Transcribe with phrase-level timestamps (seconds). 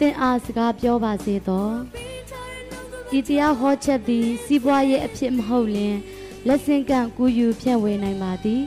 [0.00, 1.68] သင်အားစကားပြောပါစေသော
[3.18, 5.96] ဤတရားဟောချက်သည် စီးပွားရေးအဖြစ်မဟုတ်လျှင်
[6.46, 8.62] လက်ဆင့်ကန့်ကူးယူဖြန့်ဝေနိုင်ပါသည်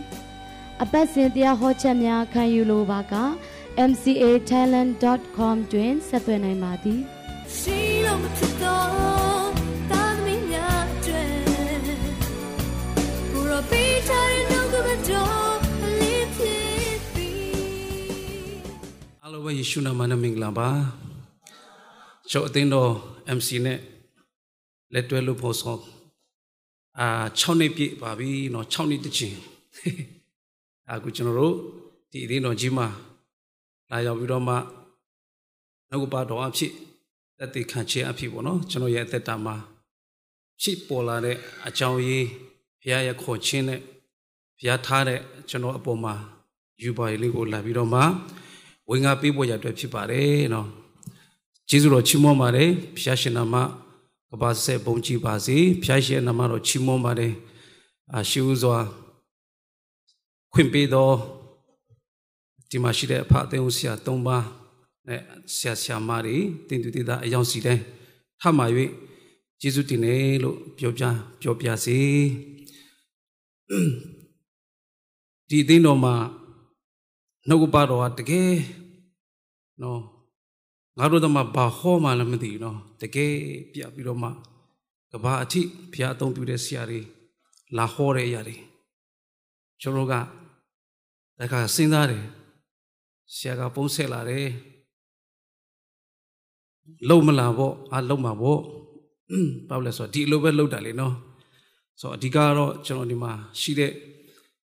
[0.82, 3.16] အပတ်စဉ်တရားဟောချက်များခံယူလိုပါက
[3.90, 7.00] mcatalent.com တွင်ဆက်သွယ်နိုင်ပါသည်
[7.58, 9.50] ရှိလို့မဖြစ်တော့
[9.92, 11.24] တာသမီးများတွေ
[13.32, 15.58] ဘုရောပေးချင်နှုတ်ကပတ်တော်
[16.00, 17.32] လေးဖြစ်ပြီ
[19.24, 20.70] အားလုံးပဲယေရှုနာမနဲ့မင်္ဂလာပါ
[22.31, 22.91] ကျွန်တော်အသင်းတော်
[23.37, 23.79] MC နဲ့
[24.93, 25.83] လက်တွဲလို့ဖို့ဆောင်
[26.99, 29.35] အာ6နှစ်ပြည့်ပါပြီเนาะ6နှစ်တချင်
[30.91, 31.55] အခုကျွန်တော်တို့
[32.11, 32.87] ဒီအသင်းတော်ကြီးမှာ
[33.91, 34.55] လာရောက်ပြီးတော့မှ
[35.91, 36.73] နှုတ်ကပတော်အဖြစ်
[37.39, 39.57] တက်တည်ခံခြင်းအဖြစ်ပေါ့နော်ကျွန်တော်ရဲ့အသက်တာမှာ
[40.63, 42.29] ရှိပေါ်လာတဲ့အကြောင်းရင်း
[42.81, 43.81] ဘုရားရဲ့ခေါ်ခြင်းနဲ့
[44.59, 46.15] ဘုရားထားတဲ့ကျွန်တော်အပေါ်မှာ
[46.83, 48.01] ယူပါလေးကိုလာပြီးတော့မှ
[48.91, 50.69] ဝင်ငါပေးဖို့ရအတွက်ဖြစ်ပါတယ်နော်
[51.72, 53.56] ကျေးဇူးတော်ချီးမွမ်းပါတယ်ဘုရားရှင်နာမ
[54.32, 57.34] ကဘာဆက်ဘုံကြည်ပါစေဘုရားရှင်နာမတော်ချီးမွမ်းပါတယ်
[58.14, 58.78] အာရှိဦးစွာ
[60.54, 61.16] ခွင့်ပေးတော်
[62.70, 64.46] ဒီမှာရှိတဲ့အဖအသိဦးဆရာ၃ပါး
[65.08, 65.22] နဲ့
[65.56, 67.84] ဆရာဆရာမတွေတင်သူတည်တာအယောင်စီတိုင်း
[68.42, 68.64] ထမှ၍
[69.62, 71.04] ကျေးဇူးတင်တယ်လို့ပြောပြ
[71.42, 72.00] ပြောပြစေ
[75.50, 76.16] ဒီအသင်းတော်မှာ
[77.48, 78.54] နှုတ်ကပတော်ကတကယ်
[79.84, 80.02] နော်
[81.00, 83.34] ငါတို့တော့မှဘာဟောမှလည်းမသိဘူးနော်တကယ်
[83.74, 84.30] ပြပြီးတော့မှ
[85.12, 87.00] ကဘာအထိဘုရားအသုံးပြုတဲ့ဆရာတွေ
[87.78, 88.58] လာဟောတဲ့အရာတွေ
[89.82, 90.16] ကျွန်တော်တို့က
[91.40, 92.24] တခါစဉ်းစားတယ်
[93.36, 94.48] ဆရာကပုံးဆက်လာတယ်
[97.10, 98.60] လုံမလာပေါ့အာလုံမှာပေါ့
[99.70, 101.14] ဘာလို့လဲဆိုတော့ဒီလိုပဲလုံတာလေနော်
[102.00, 103.92] ဆိုတော့အဓိကကတော့ကျွန်တော်ဒီမှာရှိတဲ့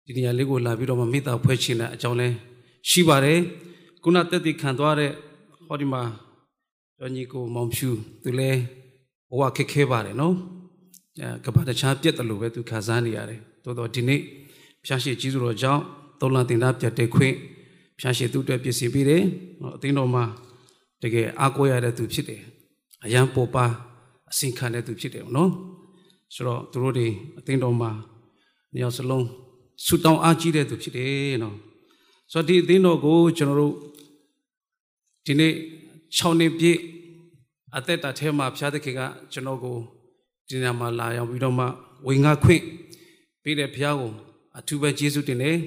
[0.05, 2.28] ဒီနေရာလေးကိုလာပြီးတော့မှမေတ္တာဖွဲ့ချင်တဲ့အကြောင်းလဲ
[2.91, 3.39] ရှိပါတယ်
[4.03, 5.12] ခုနတက်တည်ခံသွားတဲ့
[5.72, 6.03] ဟောဒီမှာ
[6.98, 7.91] တော်ညီကိုမောင်ဖြူ
[8.22, 8.50] သူလဲ
[9.31, 10.34] ဘဝခက်ခဲပါတယ်နော်
[11.20, 14.20] အဲကဘာတခြားပြက်တယ်လို့ပဲသူခံစားနေရတယ်တိုးတော့ဒီနေ့
[14.84, 15.82] ဖျားရှိကြီးစုတော်ကြောင့်
[16.20, 17.34] သုံးလတင်သားပြတ်တဲ့ခွင့်
[18.00, 19.22] ဖျားရှိသူ့အတွက်ပြင်ဆင်ပေးတယ်
[19.76, 20.25] အသင်းတော်မှာ
[21.03, 22.41] တကယ်အားကိုးရတဲ့သူဖြစ်တယ်
[23.04, 23.64] အရန်ပေါ်ပါ
[24.31, 25.50] အစင်ခံတဲ့သူဖြစ်တယ်နော်
[26.34, 27.08] ဆိုတော့သူတို့တွေ
[27.38, 27.91] အသင်းတော်မှာ
[28.75, 29.26] နေရာစလုံး
[29.84, 31.56] ဆူတောင်းအားကြီးတဲ့သူဖြစ်တယ်နော်
[32.32, 33.75] ဆိုတော့ဒီအသင်းတော်ကိုကျွန်တော်တို့
[35.26, 35.53] ဒီနေ့
[36.16, 36.78] 6နှစ်ပြည့်
[37.76, 39.00] အသက်တာထဲမှာဖျားသခင်က
[39.32, 39.76] ကျွန်တော်ကို
[40.48, 41.66] ဒီနေရာမှာလာရောက်ပြီးတော့မှ
[42.06, 42.62] ဝင်ငါခွင့်
[43.42, 44.12] ပေးတဲ့ဖျားကို
[44.58, 45.58] အထူးပဲကျေးဇူးတင်တယ်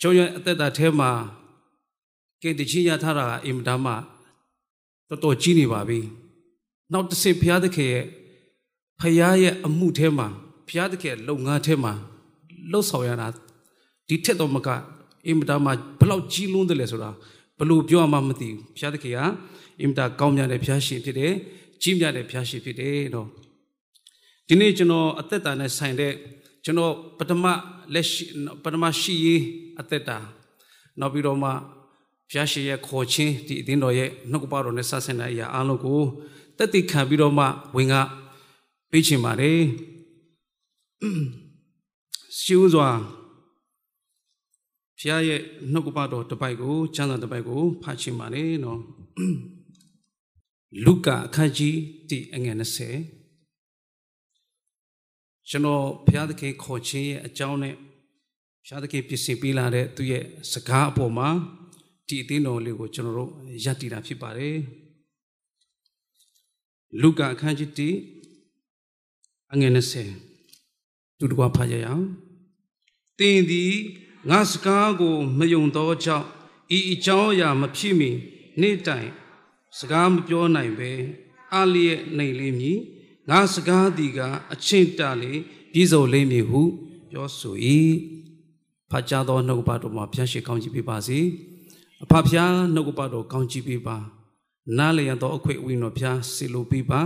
[0.00, 1.10] ကျွန်တော်ရဲ့အသက်တာထဲမှာ
[2.42, 3.92] ကဲတချီရထားတာအင်မတန်မှ
[5.08, 6.00] တော်တော်ကြီးနေပါပြီ
[6.92, 8.06] နောက်တစ်ဆင့်ဘုရားသခင်ရဲ့
[8.98, 10.26] ဖခင်ရဲ့အမှုထဲမှာ
[10.68, 11.92] ဘုရားသခင်ရဲ့လုပ်ငန်းထဲမှာ
[12.70, 13.28] လှုပ်ဆောင်ရတာ
[14.08, 14.68] ဒီထက်တော့မက
[15.26, 15.70] အင်မတန်မှ
[16.00, 19.18] ဘလောက်ကြီးလွန်းတယ်လဲဆိုတာဘ လို့ပြောမှမသိဘူးဘုရားသခင်က
[19.80, 21.32] အင်မတန်ကောင်းမြတ်တဲ့ဘုရားရှင်ဖြစ်တယ်
[21.82, 23.26] ကြီးမြတ်တဲ့ဘုရားရှင်ဖြစ်တယ်တော့
[24.48, 26.12] ဒီနေ့ကျွန်တော်အသက်တာနဲ့ဆိုင်တဲ့
[26.64, 27.44] ကျွန်တော်ပထမ
[27.94, 28.24] လက်ရှိ
[28.62, 29.42] ပထမရှိရေး
[29.80, 30.18] အသက်တာ
[31.00, 31.48] နောက်ပြီးတော့မှ
[32.30, 36.00] ဘုရားရှင်ရဲ့ခေါ်ခြင်းဒီအသင်းတော်ရဲ့နှုတ်ကပတော်နဲ့ဆက်ဆံတဲ့အရာအားလုံးကို
[36.58, 37.44] တက်တည်ခံပြီးတော့မှ
[37.76, 37.94] ဝင်က
[38.90, 39.60] ပေးချင်ပါတယ်
[42.40, 42.88] ရှိဦးစွာ
[45.02, 45.40] ဘုရားရဲ့
[45.72, 48.80] နှုတ်ကပတော်တစ်ပိုက်ကိုကျမ်းစာတစ်ပိုက်ကိုဖတ်ချင်ပါတယ်နော်
[50.84, 51.76] လုကာအခန်းကြီး
[52.08, 52.56] ဒီအငယ်
[53.40, 57.74] 20ကျွန်တော်ဘုရားသခင်ခေါ်ခြင်းရဲ့အကြောင်းနဲ့
[58.66, 61.28] ဘုရားသခင်ပြင်ဆင်ပေးလာတဲ့သူရဲ့စကားအပေါ်မှာ
[62.08, 63.32] ဒီအသင်းတော်လေးကိုကျွန်တော်တို့
[63.64, 64.56] ယက်တည်တာဖြစ်ပါတယ်
[67.00, 67.94] လူကာအခန်းကြီး
[68.40, 69.72] 1အငယ်
[70.46, 72.06] 20သူတကွာဖတ်ကြရအောင်
[73.18, 73.74] တင်သည်
[74.30, 76.26] ငါစကားကိုမယုံသောကြောင့်
[76.76, 78.10] ဤအကြောင်းအရာမဖြစ်မီ
[78.60, 79.08] နေ့တိုင်
[79.78, 80.90] စကားမပြောနိုင်ပဲ
[81.54, 82.78] အလျက်နေလိမ့်မည်
[83.30, 84.20] ငါစကားသည်က
[84.52, 85.32] အချင်းတလေ
[85.72, 86.62] ပြည်စုံလိမ့်မည်ဟု
[87.10, 87.54] ပြောဆို၏
[88.90, 91.18] ဖတ်ကြားသောနှုတ်ကပတော်မှာဖျက်ရှိကောင်းကြီးပေးပါစေ
[92.04, 93.96] အဖဖျားနှုတ်ကပတော်ကောင်းကြီးပေးပါ
[94.78, 97.00] နားလျံသောအခွင့်အဝေးတော်ဖျားစေလိုပေးပါ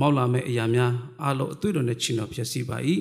[0.00, 0.92] မောက်လာမဲ့အရာများ
[1.24, 2.76] အလုံးအသွေးတော်နဲ့ချီတော်ဖြစ်စီပါ၏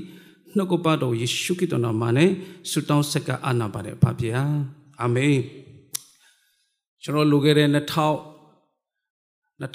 [0.55, 2.29] နှုတ်ကပတော်ယေရှုခရစ်တော်နာမနဲ့
[2.69, 4.53] ဆုတောင်းဆက်ကအာနာပါတယ်အဖဖျား
[5.01, 5.37] အာမင်
[7.01, 8.35] ကျွန်တော်လူခဲ့တဲ့2000
[9.61, 9.65] 2073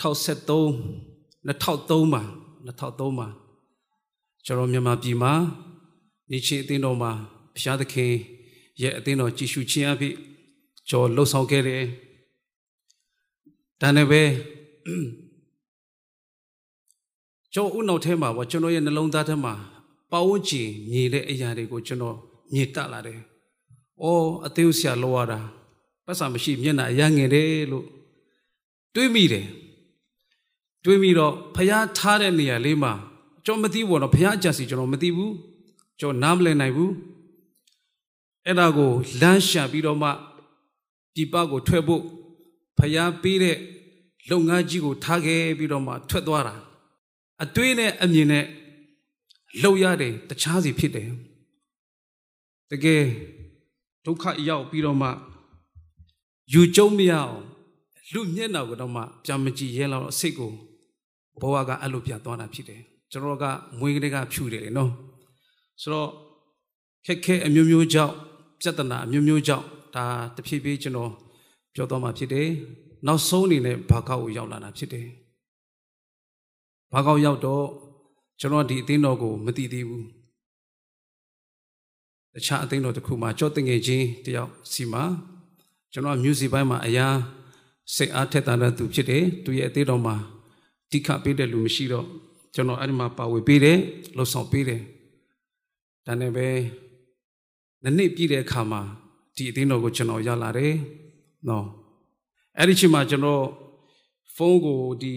[1.46, 2.22] 2003မှာ
[2.66, 3.28] 2003မှာ
[4.44, 5.32] ကျွန်တော်မြန်မာပြည်မှာ
[6.30, 7.10] နေချင်အသင်းတော်မှာ
[7.54, 8.12] ဘုရားသခင်
[8.82, 10.14] ရဲ့အသင်းတော်ကြည်ရှုခြင်းအဖြစ်
[10.88, 11.84] ကျွန်တော်လှုပ်ဆောင်ခဲ့တယ်
[13.80, 14.22] ဒါနဲ့ပဲ
[17.52, 19.54] ကျွန်တော်ဥနောက်ထဲမှာပေါ့ကျွန်တော်ရဲ့နှလုံးသားထဲမှာ
[20.10, 22.16] ပဝန်းကျင်မြည်တဲ့အရာတွေကိုကျွန်တော်
[22.52, 23.20] မြည်တက်လာတယ်။
[24.02, 25.40] အော်အသေးဆရာလောရတာ
[26.04, 27.86] ပတ်စာမရှိမျက်နှာအရငယ်တယ်လို့
[28.94, 29.46] တွေးမိတယ်။
[30.84, 32.92] တွေးမိတော့ဖះထားတဲ့နေရာလေးမှာ
[33.44, 35.30] ကျွန်တော်မသိဘူးတော့ဖះအကြံစီကျွန်တော်မသိဘူး။
[36.00, 36.90] ကျွန်တော်နားမလည်နိုင်ဘူး။
[38.46, 40.08] အဲ့ဒါကိုလမ်းရှာပြီးတော့မှ
[41.14, 42.02] ပြပကိုထွက်ဖို့
[42.78, 43.56] ဖះပေးတဲ့
[44.30, 46.54] လုပ်ငန်းကြီးကိုထားခဲ့ပြီးတော့မှထွက်သွားတာ။
[47.42, 48.44] အတွေးနဲ့အမြင်နဲ့
[49.62, 51.10] လှုပ်ရတယ်တခြားစီဖြစ်တယ်
[52.70, 53.04] တကယ်
[54.06, 55.08] ဒုက္ခရောက်ပြီးတော့မှ
[56.52, 57.36] ယူကျုံမရအောင်
[58.12, 60.52] လူမျက်နှာကိုတော့မှပြန်မကြည့်ရဲလောက်အစိတ်ကို
[61.40, 62.80] ဘဝကအဲ့လိုပြန်သွားတာဖြစ်တယ်
[63.10, 63.44] ကျွန်တော်က
[63.78, 64.90] မွေးကလေးကဖြူတယ်လေနော်
[65.80, 66.08] ဆိုတော့
[67.06, 68.14] ခက်ခဲအမျိုးမျိုးကြောင့်
[68.60, 70.06] ပြဿနာအမျိုးမျိုးကြောင့်ဒါ
[70.36, 71.12] တဖြည်းဖြည်းကျွန်တော်
[71.74, 72.48] ပြောသွားမှာဖြစ်တယ်
[73.06, 75.06] နောက်ဆုံးအနေနဲ့ဘာကောက်ကိုရောက်လာတာဖြစ်တယ်
[76.92, 77.64] ဘာကောက်ရောက်တော့
[78.40, 80.06] ကျွန်တော်ဒီအသင်းတော်ကိုမသိသေးဘူး
[82.34, 85.04] တခြားအသင်းတော်တစ်ခုမှာကြော့တင်ငယ်ချင်းတယောက်စီမှာ
[85.92, 87.06] ကျွန်တော် music ဘိုင်းမှာအရာ
[87.94, 90.16] စိတ်အားထက်သန်တဲ့သူဖြစ်တယ်သူရဲ့အသင်းတော်မှာ
[90.90, 92.06] တိခပေးတဲ့လူမရှိတော့
[92.54, 93.78] ကျွန်တော်အဲ့ဒီမှာပါဝေပေးတယ်
[94.16, 94.82] လှုပ်ဆောင်ပေးတယ်
[96.06, 96.48] ဒါနဲ့ပဲ
[97.82, 98.80] နှစ်နှစ်ပြည့်တဲ့အခါမှာ
[99.36, 100.74] ဒီအသင်းတော်ကိုကျွန်တော်ရောက်လာတယ်
[101.48, 101.66] နော်
[102.58, 103.44] အဲ့ဒီချိန်မှာကျွန်တော်
[104.34, 105.14] ဖုန်းကိုဒီ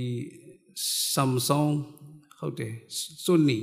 [1.13, 1.71] Samsung
[2.43, 2.73] ဟုတ်တယ်
[3.23, 3.57] စွနီ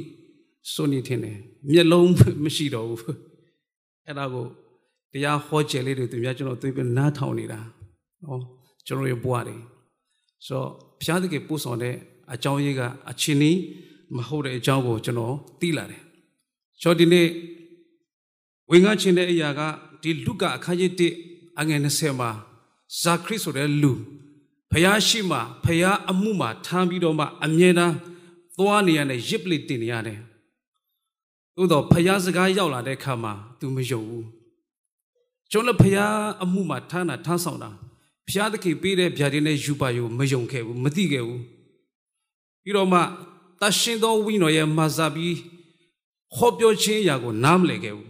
[0.72, 1.38] စွနီထင်တယ်
[1.70, 2.12] မျက်လုံး
[2.44, 3.16] မရှိတော့ဘူး
[4.06, 4.46] အဲ့ဒါကို
[5.12, 7.60] တရားဟောကျယ်လေးတွေသူများကျွန်တော်သိပြီးနားထောင်နေတာ
[8.24, 8.40] နော်
[8.86, 9.56] ကျွန်တော်ရဲ့ဘဝတွေ
[10.46, 10.68] ဆိုတော့
[11.00, 11.94] ဘုရားသခင်ပို့ဆောင်တဲ့
[12.32, 12.80] အကြောင်းရေးက
[13.10, 13.56] အချင်းနီး
[14.16, 16.02] မဟုတ်တဲ့အကြောင်းကိုကျွန်တော်သိလာတယ်
[16.82, 17.26] ဆိုတော့ဒီနေ့
[18.70, 19.60] ဝင်ငါချင်းတဲ့အရာက
[20.02, 20.92] ဒီလူကအခန်းကြီး
[21.26, 22.30] 1အငယ်20မှာ
[23.00, 23.92] ဇာခရစ်ဆိုတဲ့လူ
[24.70, 27.94] ဖျားရှိမှဖျားအမှုမှာထမ်းပြီးတော့မှအမြဲတမ်း
[28.60, 30.18] သွားနေရတယ်ရစ်ပလစ်တင်နေရတယ်
[31.56, 34.26] သို့တော့ဖယားစကားရောက်လာတဲ့အခါမှာ तू မယုံဘူး
[35.50, 37.70] ကျွန်တော်ဖယားအမှုမှာထမ်းတာထမ်းဆောင်တာ
[38.28, 41.42] ဖယားသခင်ပေးတဲ့ဗျာဒင်းနဲ့ယူပါယူမယုံခဲ့ဘူးမသိခဲ့ဘူး
[42.62, 43.00] ပြီးတော့မှ
[43.60, 45.36] တရှင်သောဝိညာဉ်ရဲ့မာစာပြီး
[46.36, 48.08] ဟောပြောခြင်းအရာကိုနားမလည်ခဲ့ဘူး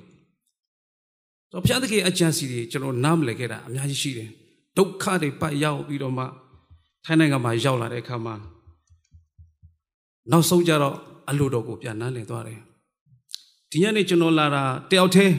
[1.53, 4.29] တော့ဖယားသခင်အကြံစီတွေကျွန်တော်နားမလည်ခဲ့တာအများကြီးရှိတယ်
[4.77, 6.25] ဒုက္ခတွေပတ်ရောက်ပြီးတော့မှ
[7.05, 8.35] ထိုင်းနိုင်ငံမှာရောက်လာတဲ့အခါမှာ
[10.31, 10.97] နောက်ဆုံးကြတော့
[11.31, 12.59] အလိုတော်ကိုပြန်နှမ်းလည်သွားတယ်
[13.71, 15.35] ဒီညနေကျွန်တော်လာတာတယောက်တည်း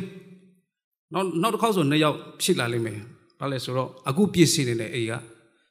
[1.13, 2.99] နောက်နောက်တစ်ခေါက်ဆိုနှစ်ယောက်ဖြစ်လာလိမ့်မယ်
[3.39, 5.13] ဘာလဲဆိုတော့အခုပြည့်စည်နေတဲ့အိမ်က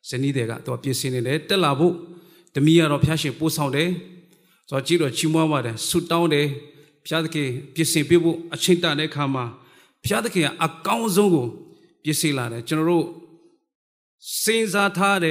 [0.08, 1.94] ဇနီးတွေကသူကပြည့်စည်နေတယ်တက်လာဖို့
[2.55, 3.88] တမီးကတော့ဖျားရှင်ပို့ဆောင်တယ်
[4.69, 6.46] ဆိုတော့ကြည့်တော့ချီးမွမ်းပါတယ်ဆုတောင်းတယ်
[7.06, 9.44] ဖျားသခင်ပြည့်စင်ပြဖို့အချိန်တန်တဲ့အခါမှာ
[10.05, 11.46] ဖျားသခင်ကအကောင်းဆုံးကို
[12.05, 13.06] ပြည့်စည်လာတယ်ကျွန်တော်တို့
[14.43, 15.26] စဉ်းစားထားတ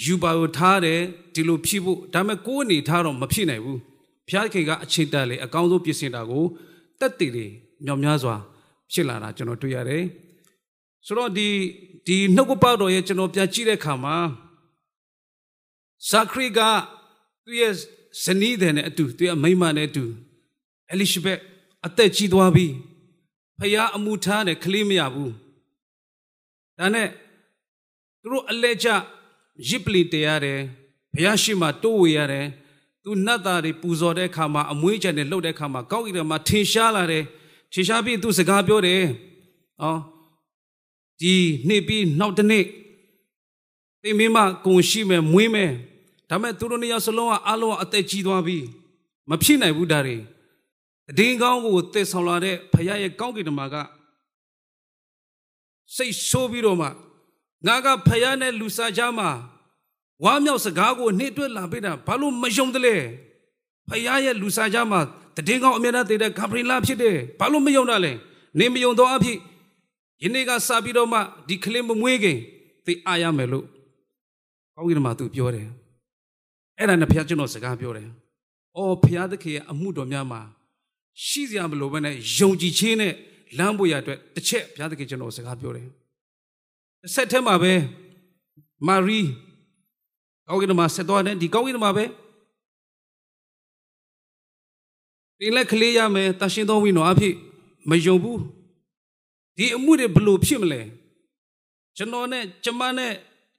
[0.00, 1.00] ယ်ယူပါကိုထားတယ်
[1.34, 3.80] ဒီလိုဖြစ်ဖို့ဒါပေမဲ့ကိုယ်အနေထားတော့မဖြစ်နိုင်ဘူး
[4.28, 6.44] ဘုရားခင်ကအချိန်တက်လေအကောင်းဆုံးပြင်ဆင်တာကို
[7.00, 7.46] တက်တည်တွေ
[7.84, 8.36] မြောက်များစွာ
[8.92, 10.04] ဖြစ်လာတာကျွန်တော်တွေ့ရတယ်
[11.06, 11.48] ဆိုတော့ဒီ
[12.06, 14.16] ဒီနှုတ်ကပတ်တော်ရဲ့ကျွန်တော်ပြန်ကြည့်တဲ့အခါမှာ
[16.08, 16.60] ဇာခရီက
[17.44, 17.74] သူ့ရဲ့
[18.24, 20.04] ဇနီးတဲ့နဲ့အတူသူ့ရဲ့မိန်းမနဲ့အတူ
[20.92, 21.38] အလိရှဘက်
[21.86, 22.66] အသက်ကြီးသွားပြီ
[23.58, 25.32] ဖခင်အမှုထားတယ်ကလေးမရဘူး
[26.78, 27.08] ဒါနဲ့
[28.20, 28.88] သူတို့အလဲကျ
[29.68, 30.60] ရစ်ပလီတရားတယ်
[31.14, 32.46] ဘုရားရှိမှတိုးဝေရတယ်
[33.04, 37.24] သူနတ်သားတွေပူဇော်တဲ့အခါမှာအမွေးကြံတွေလှုပ်တဲ့အခါမှာကောင်းကင်ထဲမှာထင်ရှားလာတယ်
[37.72, 39.02] ထင်ရှားပြီးသူစကားပြောတယ်
[39.80, 39.96] ဟော
[41.20, 41.34] ဒီ
[41.68, 42.64] နေ့ပြီးနောက်တစ်နေ့
[44.02, 45.70] သိမင်းမကုံရှိမယ်မွေးမယ်
[46.30, 48.58] ဒါမဲ့သူတို့နှစ်ယောက်စလုံးကအလုံးအသက်ကြီးသွားပြီ
[49.30, 50.16] မဖြစ်နိုင်ဘူးဒါတွေ
[51.18, 53.76] တည်င်းကောင်းကိုတည်ဆောင်လာတဲ့ဖခင်ရဲ့ကောင်းကင်တမန်က
[55.96, 56.88] စိတ်ဆိုးပြီးတော့မှ
[57.66, 59.30] ငါကဖယားနဲ့လူစားကြမှာ
[60.24, 62.94] ဝါမြောက်စကားကိုနှိမ့်တွက်လာပေးတာဘာလို့မယုံတလဲ
[63.88, 65.00] ဖယားရဲ့လူစားကြမှာ
[65.36, 68.12] တည်င်းကောင်းအမြဲတမ်းတည်တဲ့ဂါဘရီလာဖြစ်တယ်ဘာလို့မယုံတာလဲ
[68.58, 69.38] နေမယုံတော့အဖြစ်
[70.22, 72.38] ယနေ့ကစပြီးတော့မှဒီကလေးမမွေးခင်
[72.86, 73.64] သိအားရမယ်လို့
[74.74, 75.68] ကောင်းကင်မှာသူပြောတယ်
[76.78, 78.08] အဲ့ဒါနဲ့ဖယားကျွန်တော်စကားပြောတယ်
[78.76, 80.40] အော်ဖယားသခင်ရဲ့အမှုတော်များမှာ
[81.26, 83.12] ရှိစရာမလိုဘဲနဲ့ယုံကြည်ခြင်းနဲ့
[83.58, 85.99] လမ်းပေါ်ရအတွက်တစ်ချက်ဘုရားသခင်ကျွန်တော်စကားပြောတယ်တစ်
[87.14, 87.72] ဆက်ထဲမှာပဲ
[88.86, 89.20] မာရီ
[90.46, 92.04] ကောင်းကင်မှာဆက်သွားတယ်ဒီကောင်းကင်မှာပဲ
[95.38, 97.34] ဒီလက်ကလေးရမယ်တရှင်တော်ဝိနော်အဖြစ်
[97.90, 98.40] မယုံဘူး
[99.56, 100.80] ဒီအမှုတွေဘလို့ဖြစ်မလဲ
[101.96, 103.12] ကျွန်တော်နဲ့ကျမနဲ့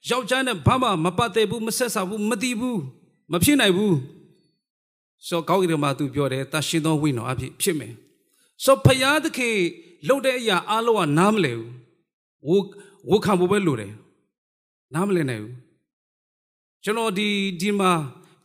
[0.09, 2.79] ယောက်ျားနဲ့ဘာမှမပတ်သက်ဘူးမဆက်ဆံဘူးမသိဘူး
[3.31, 3.97] မမဖြစ်နိုင်ဘူး
[5.27, 7.93] ဆိုကောင်းကင်ထဲမှာသူပြောတယ်တရှင်သောဝိညာဉ်အဖြစ်ဖြစ်မယ်
[8.63, 9.57] ဆိုဖယားသခင်
[10.07, 11.53] လှုပ်တဲ့အရာအလုံးကနားမလဲ
[12.45, 12.65] ဘူး
[13.09, 13.93] ဝဝခံဖို့ပဲလိုတယ်
[14.93, 15.55] နားမလဲနိုင်ဘူး
[16.83, 17.27] ကျွန်တော်ဒီ
[17.61, 17.91] ဒီမှာ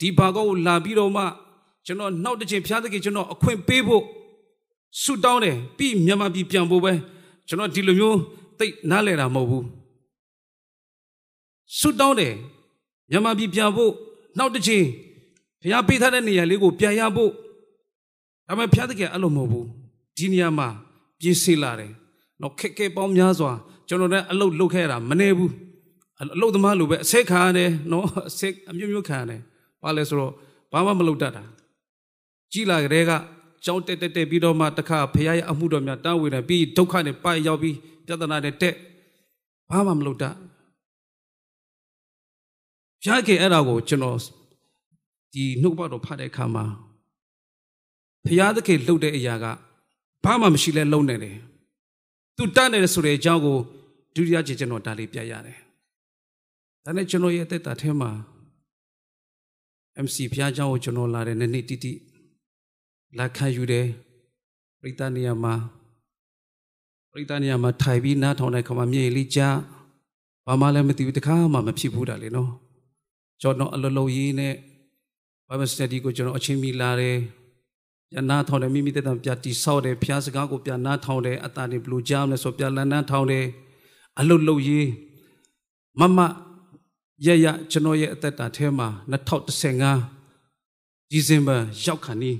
[0.00, 1.24] ဒီဘာကောကိုလာပြီးတော့မှ
[1.86, 4.02] ကျွန်တော်နောက်တစ်ချိန်ဖျားသခင်ကျွန်တော်အခွင့်ပေးဖို့
[5.02, 6.92] ဆုတောင်းတယ်ပြီးမြန်မာပြည်ပြန်ဖို့ပဲ
[7.48, 8.18] ကျွန်တော်ဒီလိုမျိုး
[8.58, 9.66] သိနားလဲတာမဟုတ်ဘူး
[11.78, 12.34] ဆုတောင်းတယ်
[13.10, 13.92] မြန်မာပြည်ပြန်ဖို့
[14.38, 14.84] နောက်တစ်ချိန်
[15.62, 17.30] ဘုရားပေးထားတဲ့နေရာလေးကိုပြန်ရဖို့
[18.46, 19.66] ဒါပေမဲ့ဘုရားသခင်အဲ့လိုမဟုတ်ဘူး
[20.16, 20.68] ဒီနေရာမှာ
[21.20, 21.92] ပြင်ဆင်လာတယ်
[22.42, 23.52] တော့ခက်ခဲပေါင်းများစွာ
[23.88, 25.52] ကျွန်တော်လည်းအလုပ်လုပ်ခဲ့တာမနေဘူး
[26.22, 29.40] အလုပ်သမားလိုပဲအဆက်ခံရတယ်နော်အဆက်အမျိုးမျိုးခံရတယ်
[29.82, 30.32] ဘာလဲဆိုတော့
[30.72, 31.44] ဘာမှမလုပ်တတ်တာ
[32.52, 33.12] ကြည်လာကြတဲ့က
[33.64, 37.76] ကြောင်းတက်တက်တက်ပြီးတော့မှတခါဖရားရဲ့အမှုတော်များတားဝေတယ်ပြီးဒုက္ခနဲ့ပိုက်ရောက်ပြီး
[38.06, 38.74] ပြဿနာနဲ့တက်
[39.70, 40.34] ဘာမှမလုပ်တတ်
[43.02, 44.18] ဖျားခင်အဲ့ဒါကိုကျွန်တော်
[45.32, 46.64] ဒီနှုတ်ပတ်တော်ဖတ်တဲ့အခါမှာ
[48.26, 49.44] ဖျားသခင်လှုပ်တဲ့အရာက
[50.24, 51.36] ဘာမှမရှိလဲလုံနေတယ်
[52.37, 53.57] သူတတ်နေတယ်ဆိုတဲ့အကြောင်းကို
[54.15, 55.57] ဒုတိယကြိမ်ကျွန်တော်ဒါလေးပြရတယ်
[56.83, 58.11] ဒါနဲ့ကျွန်တော်ရဲ့အသက်တာထဲမှာ
[60.05, 61.93] MC ဖျားเจ้าကိုကျွန်တော်လာတဲ့နေ့နေ့တိတိ
[63.17, 63.87] လက်ခံယူတယ်
[64.79, 65.53] ပရိသတ်နေရာမှာ
[67.11, 69.57] ပရိသတ်နေရာမှာထိုင်ပြီးနားထောင်တဲ့ခါမှာမြေလေးကြား
[70.47, 72.51] ဘာမှလည်းမသိဘူးတခါမှမဖြစ်ဘူးတာလေနော်
[73.41, 74.53] ကျွန်တော်အလိုလိုရေးနဲ့
[75.47, 77.17] Bible study ကိုကျွန်တော်အချင်းမီလာတယ်
[78.10, 83.44] ပြန်နားထောင်တယ်မိမိတက်တာပြန်တိဆောက်တယ်ဖျားစကားကိုပြန်နားထောင်တယ်အတားတွေဘလူးကြားမလဲဆိုပြန်လန်းနားထောင်တယ်
[84.18, 84.88] အလုတ်လုတ်ရေး
[86.00, 86.18] မမ
[87.26, 92.38] ရရကျွန်တော်ရဲ့အသက်တာထဲမှာ2015ဒီဇင်ဘာရောက်ခါနီး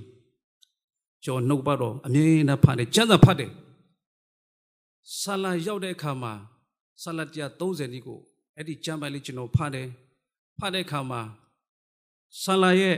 [1.25, 3.51] ကျွန်တော်နှုတ်ပါတော့အမြဲတမ်းဖတ်တယ်ကျမ်းစာဖတ်တယ်
[5.21, 6.33] ဆလာရောက်တဲ့အခါမှာ
[7.03, 7.25] ဆလာ
[7.59, 8.19] 130ဒီကို
[8.57, 9.89] အဲ့ဒီကျမ်းပိုင်လေးကျွန်တော်ဖတ်တယ်
[10.59, 11.21] ဖတ်တဲ့အခါမှာ
[12.43, 12.97] ဆလာရဲ့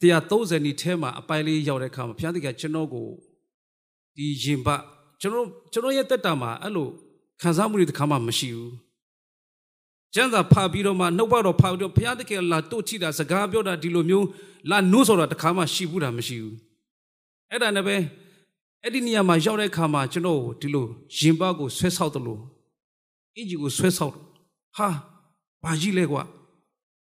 [0.00, 3.06] 130နီထဲမှာအပိုင်လေးရောက်တဲ့အခါမှာဘုရားသခင်ကျွန်တော်ကို
[4.16, 4.68] ဒီရင်ပ
[5.20, 6.88] ကျွန်တော်ကျွန်တော်ရဲ့တက်တာမှာအဲ့လို
[7.40, 8.74] ခံစားမှုတွေတစ်ခါမှမရှိဘူး
[10.14, 14.26] ကျမ်းစာဖတ်ပြီးတော့မှနှုတ်ဘတော်ဖတ်ပြီးတော့ဘုရားသခင်လာတို့ချိတာစကားပြောတာဒီလိုမျိုး
[14.70, 16.56] လာနိုးဆိုတာတစ်ခါမှရှိဘူးတာမရှိဘူး
[17.50, 17.96] အဲ့ဒါနဲ့ပဲ
[18.82, 20.86] အဲ့ဒီနေရာမှာရောက်တဲ့အခါမှာကျွန်တော်ဒီလို
[21.18, 22.40] ရင်ပကိုဆွဲဆောက်တယ်လို့
[23.36, 24.14] အင်ဂျီကိုဆွဲဆောက်
[24.76, 24.88] ဟာ
[25.62, 26.22] ဘာကြီးလဲကွာ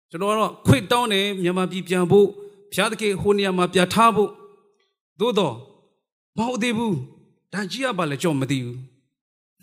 [0.09, 2.27] ကျွန်တော်ကတော့ခွတ်တောင်းတယ်မြန်မာပြည်ပြန်ဖို့
[2.73, 4.29] ဘုရားသခင်ဟိုနေရာမှာပြထားဖို့
[5.19, 5.55] သို့တော့
[6.37, 6.95] မဟုတ်သေးဘူး
[7.53, 8.77] ဒါကြီးရပါလေကြောက်မသိဘူး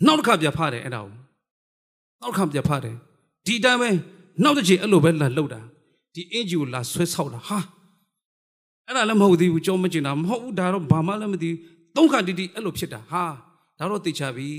[0.05, 1.13] နောက်တစ်ခါပြဖားတယ်အဲ့ဒါကို
[2.21, 2.95] နောက်တစ်ခါပြဖားတယ်
[3.45, 3.89] ဒီတိုင်းပဲ
[4.43, 5.61] နောက်တစ်ချိန်အဲ့လိုပဲလာလှုပ်တာ
[6.13, 7.59] ဒီအင်ဂျီကိုလာဆွဲဆောက်တာဟာ
[8.87, 11.59] အဲ့ဒါလည်းမဟုတ်သေးဘူးကြောမကျင်တာမဟုတ်ဘူးဒါတော့ဘာမှလည်းမသိဘူး
[11.95, 13.23] သုံးခါတီတီအဲ့လိုဖြစ်တာဟာ
[13.77, 14.49] ဒါတော့သိချပြီ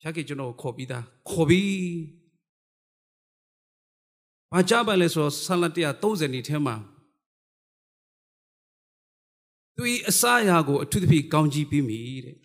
[0.00, 1.68] ဖျားကေကျွန်တော်ခေါ်ပြီးသားခေါ်ပြီး
[4.52, 6.76] ဘာကြပါလဲဆိုတော့ဆလတ်130နေထဲမှာ
[9.78, 12.36] သူဤအစာရာကိုအထူးသဖြင့်ကောင်းကြီးပြီးမိတဲ့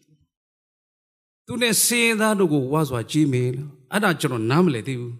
[1.45, 5.15] သူနဲ့စင်းသားတို့ကိုဝါစွာကြည်မေလို့အဲ့ဒါကျွန်တော်နားမလည်သေးဘူး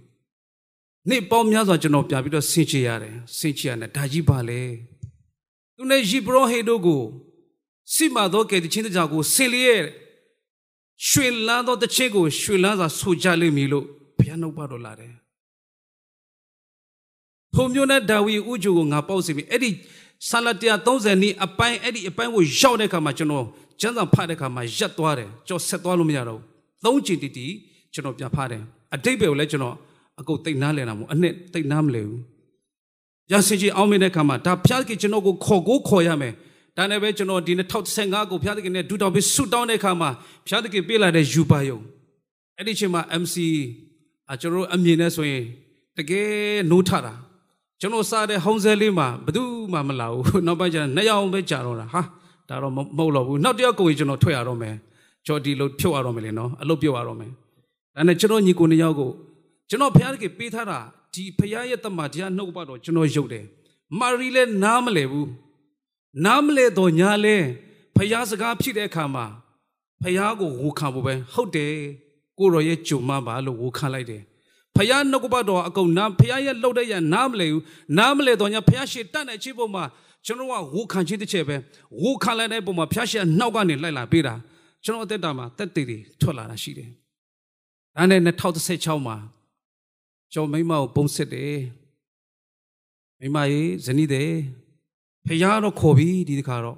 [1.10, 4.62] နေ့ပေါင်းများစွာကျွန်တော်ပြပြီးတော့ဆင်ချရတယ်ဆင်ချရတယ်ဒါကြီးပါလေ
[5.76, 7.02] သူနဲ့ယိဘရဟေတို့ကို
[7.94, 9.84] စိမာသောကဲ့တခြင်းတကြောင်ကိုဆင်လျက်
[11.08, 13.86] ရွှေလန်းသောတခြင်းကိုရွှေလန်းစွာဆူကြလိမ့်မည်လို့
[14.18, 15.14] ဘုရားနှုတ်ပါတော်လာတယ်
[17.54, 19.70] ထိုမျိုးနဲ့ဒါဝိဥဂျူကိုငါပေါက်စီပြီအဲ့ဒီ
[20.30, 20.48] ဆာလ
[20.86, 23.46] 130နီးအပိုင်းအဲ့ဒီအပိုင်းကိုရောက်တဲ့အခါမှာကျွန်တော်
[23.82, 26.46] ကျမ်းစာဖတ်တဲ့အခါမှာရက်သွားတယ်ကြောက်ဆက်သွားလို့မရတော့ဘူး
[26.86, 27.46] သုံးချင်တီတီ
[27.94, 28.62] ကျွန်တော်ပြန်ဖတ်တယ်
[28.96, 29.76] အတိတ်ပဲကိုလည်းကျွန်တော်
[30.20, 32.20] အကုတ်တိတ်နားလည်တာမို့အနှစ်တိတ်နားမလဲဘူး
[33.32, 36.34] ရစင်ကြီးအောင်မင်းတဲ့အခါမှာဒါဖျားကကျွန်တော်ကိုခေါ်ကိုခေါ်ရမယ်
[36.78, 37.54] ဒါနဲ့ပဲကျွန်တော်ဒီ
[37.92, 40.10] 2015ကိုဖျားသခင်နဲ့ဒူတောင်ပြီးဆူတောင်းတဲ့အခါမှာ
[40.48, 41.80] ဖျားသခင်ပေးလာတဲ့ယူပါယုံ
[42.58, 43.36] အဲ့ဒီချိန်မှာ MC
[44.32, 45.44] အကျွန်တော်အမြင်နဲ့ဆိုရင်
[45.98, 46.30] တကယ်
[46.72, 47.14] နိုးထတာ
[47.84, 52.02] ကျွန်တော်စားတဲ့ဟုံးစဲလေးမှာဘယ်သူမှမလာဘူးနောက်ပိုင်းကျရင်နှစ်ယောက်ပဲကြာတော့တာဟာ
[52.50, 54.76] ဒါတော့မဟုတ်တော့ဘူးနောက်တစ်ယောက်ကိုကျွန်တော်ထွက်ရတော့မယ်
[55.26, 57.32] ကျော်ဒီလို့ဖြုတ်ရတော့မယ်လေနော်အလုပ်ပြုတ်ရတော့မယ်
[57.96, 59.12] ဒါနဲ့ကျွန်တော်ညီကိုနှစ်ယောက်ကို
[59.70, 60.80] ကျွန်တော်ဖခင်ကပေးထားတာ
[61.14, 63.46] ဒီဖခင်ရဲ့တမန်တရားနှုတ်ပါတော့ကျွန်တော်ရုပ်တယ်
[64.00, 65.30] မာရီလည်းနားမလဲဘူး
[66.26, 67.36] နားမလဲတော့ညာလဲ
[67.96, 69.26] ဖခင်စကားဖြစ်တဲ့အခါမှာ
[70.02, 71.74] ဖခင်ကိုဝူခံဖို့ပဲဟုတ်တယ်
[72.40, 74.24] ကိုရောရဲ့ဂျုံမပါလို့ဝူခံလိုက်တယ်
[74.78, 77.62] ဖယားနှုတ်ကပတ်တော်အကုန်နာဖယားရဲ့လှုပ်တဲ့ရနားမလဲဘူး
[77.98, 79.84] နားမလဲတော့ညာဖယားရှေ့တတ်တဲ့ချိပုံမှာ
[80.26, 81.56] ကျွန်တော်ကဝူခံခြင်းတစ်ချက်ပဲ
[82.02, 84.34] ဝူခံလိုက်တဲ့ပုံမှာဖယားရှေ့နှောက်ကနေလိုက်လာပေးတာ
[84.84, 86.90] ကျွန်တော်အသက်တာမှာတက်တည်တွေထွက်လာတာရှိတယ်။
[87.96, 89.16] ဒါနဲ့2016မှာ
[90.34, 91.56] ကျွန်တော်မိမကိုပုံစစ်တယ်။
[93.20, 94.32] မိမရေဇနီးတယ်
[95.28, 96.78] ဖယားတော့ခေါ်ပြီးဒီတခါတော့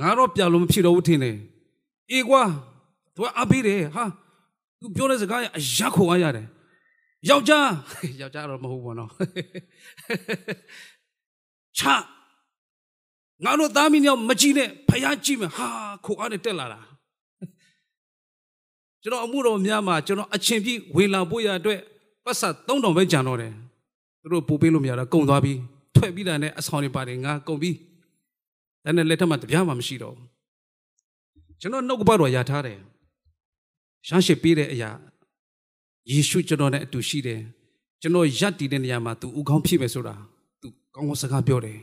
[0.00, 1.36] ငါတော့ပြလို့မဖြစ်တော့ဘူးထင်တယ်။
[2.10, 2.42] အေးကွာ
[3.14, 4.04] သူကအပေးတယ်ဟာ
[4.80, 6.46] သူပြောတဲ့စကားအရက်ခေါ်ရရတယ်။
[7.28, 7.70] ယောက်ျား
[8.20, 9.10] ယောက်ျားတော့မဟုတ်ဘူးနော်
[11.78, 11.82] ချ
[13.44, 15.68] ငါတို့သားမီးညောင်မကြည့်နဲ့ဖယားကြည့်မယ်ဟာ
[16.04, 16.80] ခိုအားနဲ့တက်လာတာ
[19.02, 21.80] ကျွန်တော်အမှုတော်များမှာကျွန်တော်အချင်းပြည့်ဝင်လာဖို့ရအတွက်
[22.24, 23.52] ပတ်စ3000ပဲကြံတော့တယ်
[24.20, 25.52] သူတို့ပို့ပေးလို့မရတော့ကုန်သွားပြီ
[25.96, 27.70] ထွက်ပြီးတာနဲ့အဆောင်တွေပါတယ်ငါကုန်ပြီ
[28.84, 30.26] ဒါနဲ့လက်ထက်မှာတပြားမှမရှိတော့ဘူး
[31.60, 32.78] ကျွန်တော်နှုတ်ကပတ်တော်ရထားတယ်
[34.06, 34.90] ရှမ်းရှိပေးတဲ့အရာ
[36.10, 37.40] ယေရှုကျွန်တော်နဲ့အတူရှိတယ်
[38.00, 40.14] ကျွန်တော်ယက်တည်တဲ့နေရာမှာ तू ဥကောင်းဖြစ်မယ်ဆိုတာ
[40.60, 41.78] तू ကောင်းကောင်းစကားပြောတယ်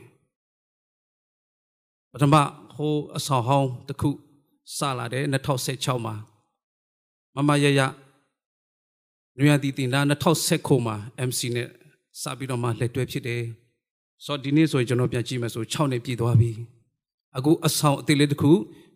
[2.12, 2.34] ပထမ
[2.76, 4.10] ဟိုအဆောင်ဟောင်းတစ်ခု
[4.76, 6.14] စလာတယ်2016မှာ
[7.34, 7.80] မမရရ
[9.36, 10.00] နွေရတီတင်တာ
[10.44, 10.96] 2019မှာ
[11.28, 11.68] MC နဲ့
[12.20, 13.42] စပြီးတော့မှလက်တွဲဖြစ်တယ်
[14.24, 16.50] ဆိုတော့ဒီနေ့ဆိုရင်ကျွန်တော်ပြန်ကြည့်မယ်ဆို6နှစ်ပြည့်သွားပြီ
[17.36, 18.50] အခုအဆောင်အသေးလေးတစ်ခု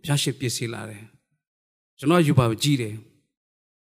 [0.05, 1.05] ဖျားရှိပြည့်စည်လာတယ်
[1.99, 2.95] ကျွန်တော်ယူပါကြည့်တယ်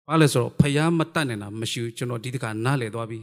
[0.08, 3.20] ဘာလဲဆိုတော့ဖယားမတတ်နိုင်တာမရှိဘူးကျွန်တော်ဒီတခါနားလေသွားပြီ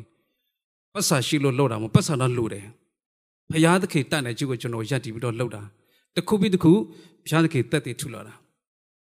[0.94, 2.66] ပတ်စာရှိလို့လှုပ်တာမဟုတ်ပတ်စာတော့လှုပ်တယ်
[3.52, 5.62] ဖယားသခင်တတ်နိုင်ကြည့်ကိုကျွန်တော်ရက်တည်ပြီးတော့လှုပ်တာ
[6.16, 6.72] တခုပြီးတခု
[7.26, 8.34] ဖယားသခင်တက်တည်ထူလာတာ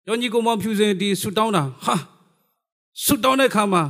[0.06, 1.96] ကျောင်းကြီးကောင်မောင်ဖြူစင်ဒီဆူတောင်းတာဟာ
[3.06, 3.84] ဆူတောင်းတဲ့ခါမှာ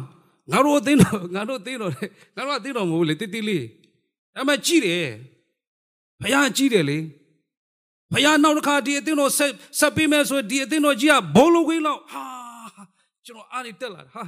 [0.51, 2.05] ငါတို့အသိတော်ငါတို့အသိတော်လေ
[2.35, 3.65] ငါတို့အသိတော်မဟုတ်လေတိတိလေး
[4.35, 5.07] အဲ့မဲ့ကြည့်တယ်
[6.21, 6.97] ဖယားကြည့်တယ်လေ
[8.11, 12.38] ဖယားနောက်တစ်ခါဒီအသိတော်ဆက်ဆက်ပေးမယ်ဆိုဒီအသိတော်ကြီးကဘုံလုံးခွေးလောက်ဟာ
[13.29, 14.23] ကျွန်တော်အားနေတက်လာဟာ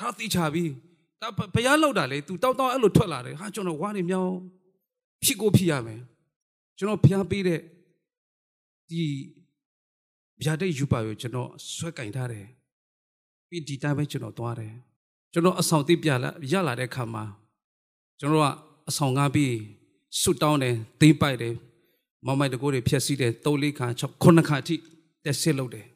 [0.00, 0.64] ဟာသိချပြီ
[1.20, 4.34] ဒါဘုရားလောက်တာလေ तू တောက်တောက်အဲ့လိုထွက်လာတယ်ဟာကျွန်တော်ဝါနေမြောင်း
[5.24, 6.00] ဖြစ်ကိုဖြစ်ရမယ်
[6.78, 7.60] ကျွန်တော်ဘုရားပေးတဲ့
[8.90, 9.02] ဒီ
[10.42, 12.46] ဗျာဒိတ်ယူပါကိုကျွန်တော်ဆွဲကင်ထားတယ်
[13.48, 14.74] ပြီးဒီတိုင်းပဲကျွန်တော်သွားတယ်
[15.32, 17.24] ကျွန်တော်အဆောင်သိပြလာရလာတဲ့ခါမှာ
[18.20, 18.48] ကျွန်တော်က
[18.88, 19.54] အဆောင်ငါပြီး
[20.20, 21.54] ဆွတ်တောင်းတယ်သိမ့်ပိုက်တယ်
[22.26, 24.74] မမိုက်တကိုးတွေဖြက်စီးတယ်၃လေးခါ၆ခုနှစ်ခါအထိ
[25.24, 25.86] တက်စစ်လုပ်တယ်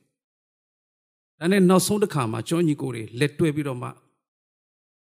[1.40, 3.88] ဒါနဲ့နောက်ဆုံးတစ်ခါမှာကျွန်တော်ညီကိုတွေလက်တွဲပြီးတော့မှ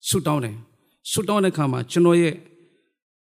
[0.08, 0.56] ဆုတောင်းတယ်
[1.12, 2.34] ဆုတောင်းတဲ့ခါမှာကျွန်တော်ရဲ့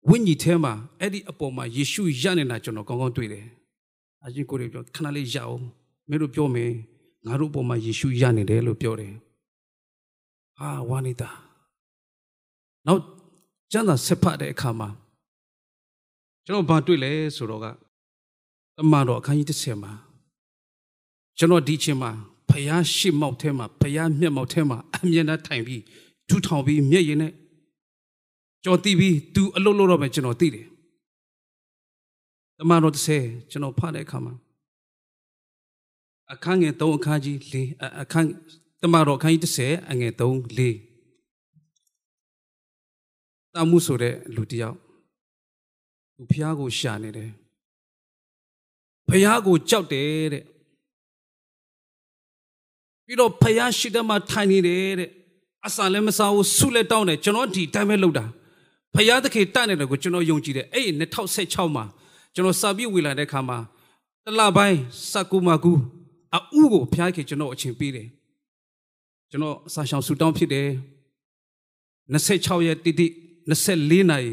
[0.09, 3.45] ဝိညာဉ်ထဲမှာအဲ့ဒီအပေါ်မှာယေရှုရနေတာကျွန်တော်ကောင်းကောင်းတွေ့တယ်။
[4.25, 5.63] အရှင်ကိုတွေပြောခဏလေးရအောင်
[6.09, 6.73] မင်းတို့ပြောမယ်
[7.27, 9.13] ငါတို့အပေါ်မှာယေရှုရနေတယ်လို့ပြောတယ်။
[10.59, 11.31] ဟာဝါနေတာ
[12.87, 13.03] နောက်
[13.73, 14.89] ကျမ်းစာဆက်ဖတ်တဲ့အခါမှာ
[16.45, 17.67] ကျွန်တော်ဘာတွေ့လဲဆိုတော့က
[18.77, 19.93] တမန်တော်အခန်းကြီး30မှာ
[21.39, 22.11] ကျွန်တော်ဒီချိန်မှာ
[22.51, 25.83] ဖယားရှစ်မောက်ထဲမှာဖယားမျက်မှောက်ထဲမှာအမြင်နဲ့ထိုင်ပြီး
[26.29, 27.33] ထူထောင်ပြီးမျက်ရည်နဲ့
[28.65, 30.67] ကြော်တီးပြီးသူအလုပ်လုပ်တော့မယ်ကျွန်တော်သိတယ်
[32.59, 34.35] တမန်တော်30ကျွန်တော်ဖတ်တဲ့အခါမှာ
[36.33, 37.37] အခန်းငယ်3အခန်းကြီး
[37.69, 38.29] 4အခန်း
[38.83, 40.23] တမန်တော်အခန်းကြီး30အငယ်3
[40.59, 40.73] 4
[43.55, 44.77] တာမှုဆိုတဲ့လူတယောက်
[46.17, 47.31] သူဖျားကိုရှာနေတယ်
[49.09, 50.45] ဖျားကိုကြောက်တယ်တဲ့
[53.09, 55.11] ပြီးတော့ဖယားရှိတဲ့မှာထိုင်နေတယ်တဲ့
[55.67, 58.25] အစာလည်းမစားဘူးဆုလည်းတောင်းတယ်ကျွန်တော်ဒီတိုင်းပဲလုပ်တာ
[58.95, 60.89] ဖယားသခင်တတ်နေတယ်ကိုကျွန်တော်ယုံကြည်တယ်အဲ့
[61.33, 61.85] 2016မှာ
[62.35, 63.59] ကျွန်တော်စာပြည့်ဝေလာတဲ့ခါမှာ
[64.25, 64.79] တလပိုင်း
[65.13, 65.73] စကူမကူ
[66.35, 68.09] အဥကိုဖျားခင်ကျွန်တော်အချိန်ပေးတယ်
[69.31, 70.69] ကျွန်တော်စာရှောင်ဆူတောင်းဖြစ်တယ်
[72.13, 73.07] 26ရက်တိတိ
[73.59, 74.33] 24နာရီ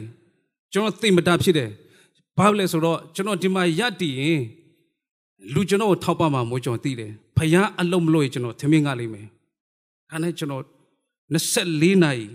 [0.71, 1.69] ကျွန်တော်သိမတာဖြစ်တယ်
[2.37, 4.41] ဘာလဲဆိုတော့ကျွန်တော်ဒီမှာရတည်ရင်
[5.53, 9.27] လူကျွန်တော်ကိုထောက်ပံ့မှာမို့ကျွန်တော်သိတယ်ဖယားအလုံးမလို့ကျွန်တော်သမင်းကလိမ့်မယ်
[10.09, 10.63] ခါနဲ့ကျွန်တော်
[11.33, 12.27] 24နာရီ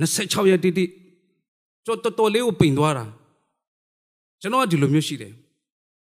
[0.00, 0.84] 26ရက်တိတိ
[1.84, 3.04] ကျွန်တော်တော်တော်လေးကိုပိန်သွားတာ
[4.40, 5.32] ကျွန်တော်ကဒီလိုမျိုးရှိတယ်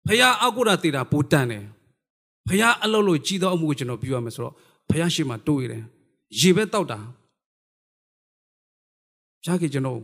[0.08, 1.64] ဖယားအကုရာတေတာပိုတန်တယ်
[2.48, 4.54] ဖယားအလုံးလို့ကြီးသောအမှုကိုကျွန်တော်ပြုရမယ်ဆိုတော့
[4.90, 5.84] ဖယားရှိမှတိုးရတယ်
[6.40, 7.00] ရေပဲတောက်တာ
[9.44, 9.98] ဖြားကြီးကျွန်တော်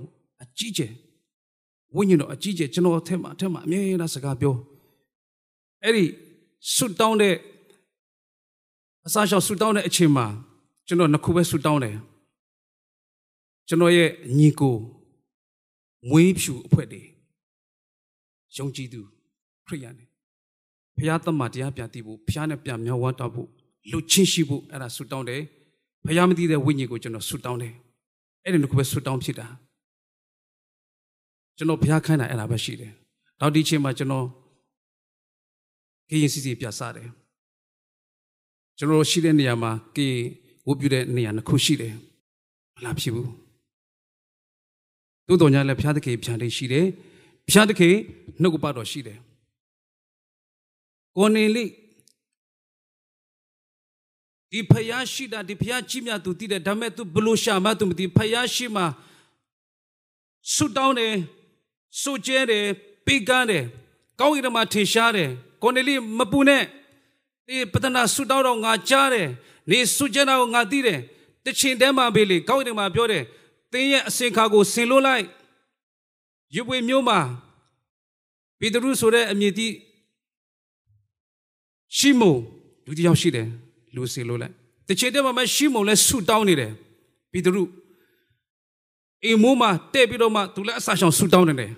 [0.44, 0.92] အကြီးကျယ်
[1.96, 4.54] ဝိညာဉ်တော်အကြီးကျယ်ကျွန်တော်အထက်မှာအထက်မှာအမြဲတမ်းစကားပြော
[5.84, 6.06] အဲ့ဒီ
[6.74, 7.36] ဆွတ်တောင်းတဲ့
[9.08, 10.26] အစားရှောက်ဆူတောင်းတဲ့အချိန်မှာ
[10.88, 11.98] ကျွန်တော်နှစ်ခုပဲဆူတောင်းတယ်
[13.68, 14.76] ကျွန်တော်ရဲ့ညီကို
[16.10, 17.02] မွေးဖြူအဖွဲ့တွေ
[18.58, 19.02] ယုံကြည်သူ
[19.68, 20.06] ခရိယန်တွေ
[20.98, 23.50] ဖျားသမတရားပြန်တည်ဖို့ဖျားနဲ့ပြန်မြောက်ဝမ်းတောက်ဖို့
[23.92, 25.42] လူချင်းရှိဖို့အဲ့ဒါဆူတောင်းတယ်
[26.06, 27.74] ဖျားမသိတဲ့ဝိညာဉ်ကိုကျွန်တော်ဆူတောင်းတယ်
[28.44, 29.48] အဲ့ဒီနှစ်ခုပဲဆူတောင်းဖြစ်တာ
[31.58, 32.92] ကျွန်တော်ဖျားခိုင်းတာအဲ့ဒါပဲရှိတယ်
[33.40, 34.26] နောက်ဒီချိန်မှာကျွန်တော်
[36.10, 37.10] ခရင်စီစီပြဆတယ်
[38.78, 40.08] ကျွန်တော်ရှိတဲ့နေရာမှာကေ
[40.68, 41.94] ဝတ်ပြုတဲ့နေရာတစ်ခုရှိတယ်
[42.76, 43.30] မလားဖြစ်ဘူး
[45.28, 46.86] သို့တော်ညာလည်းဘုရားသခင်ဖြန်လေးရှိတယ်
[47.48, 47.96] ဘုရားသခင်
[48.42, 49.18] နှုတ်ကပတ်တော်ရှိတယ်
[51.18, 51.66] ကိုနေလိ
[54.52, 58.84] ဒီဖယားရှိတာဒီဖယားကြီးမြတ်သူတည်တယ်ဒါပေမဲ့ तू ဘလို့ရှာမှ तू မသိဖယားရှိမှ
[60.54, 61.14] ဆုတောင်းတယ်
[62.02, 62.66] ဆုကျဲတယ်
[63.06, 63.66] ပေးကမ်းတယ်
[64.20, 66.64] ကောင်းကင်မှာထင်ရှားတယ် ကိုနေလိမပူနဲ့
[67.48, 69.28] ဒီပဒနာဆုတောင်းတော့ငါကြားတယ်
[69.70, 71.00] နေဆုကျနာကိုငါသိတယ်
[71.46, 73.24] တချင်တည်းမှာပဲလေကောင်းကင်မှာပြောတယ်
[73.72, 75.26] သင်ရဲ့အစင်ခါကိုဆင်လို့လိုက်
[76.56, 77.20] ရွပွေမျိုးမှာ
[78.60, 79.68] ပေတရုဆိုတဲ့အမည်တိ
[81.98, 82.40] ရှိမုန်
[82.86, 83.48] လူတစ်ယောက်ရှိတယ်
[83.96, 84.54] လူစီလို့လိုက်
[84.88, 86.72] တစ်ချိန်တည်းမှာမှရှိမုန်လည်းဆူတောင်းနေတယ်
[87.32, 87.64] ပေတရု
[89.26, 91.72] အိမ်မိုးမှာတဲ့ပြီးတော့မှသူလည်းအဆရှောင်ဆူတောင်းနေတယ်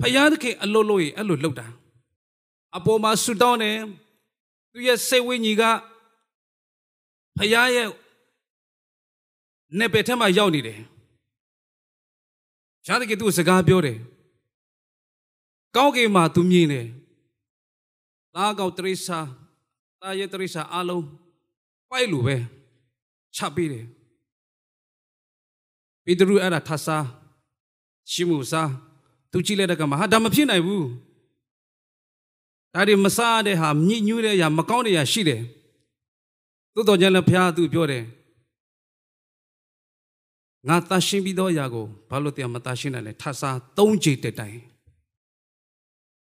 [0.00, 1.66] ဖယားသခင်အလိုလိုကြီးအဲ့လိုလှုပ်တာ
[2.76, 3.78] အပေါ်မှာဆူတောင်းတယ်
[4.72, 5.62] သူရဲ့စိတ်ဝိညာဉ်က
[7.38, 7.88] ဖယားရဲ့
[9.78, 10.80] နေပယ်ထဲမှာရောက်နေတယ်
[12.86, 13.98] ရှားတကယ်သူစကားပြောတယ်
[15.76, 16.86] ကောင်းကင်မှာသူမြင်တယ်
[18.34, 19.18] သားကောက်တရိစာ
[20.00, 21.06] သားရဲ့တရိစာအလုံး
[21.90, 22.36] ပိုက်လိုပဲ
[23.36, 23.86] ချပေးတယ်
[26.04, 26.96] ပေတရုအဲ့ဒါထဆာ
[28.12, 28.70] ရှိမှုစား
[29.32, 30.86] သူကြည့်လိုက်တဲ့ကမှာဟာဒါမဖြစ်နိုင်ဘူး
[32.74, 35.42] ဒါတွေမစားတဲ့ဟာညှိညူးတဲ့အရာမကောင်းတဲ့အရာရှိတယ်
[36.74, 38.04] သို့တော်ကြောင့်လည်းဘုရားသူပြောတယ်
[40.68, 44.56] ငါတရှင်းပြီးသောအရာကိုဘာလို့တရားမတရှင်းနိုင်လဲထဆာ၃ချိန်တက်တိုင်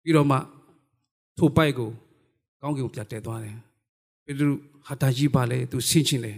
[0.02, 0.38] ပြီးတော့မှ
[1.38, 1.89] ထိုပိုက်ကို
[2.62, 3.58] ကောင်းကင်ကိုပြတ်တဲသွားတယ်
[4.26, 4.52] ပေတရု
[4.88, 6.38] ဟာတာကြီးပါလေသူဆင်းချင်းတယ်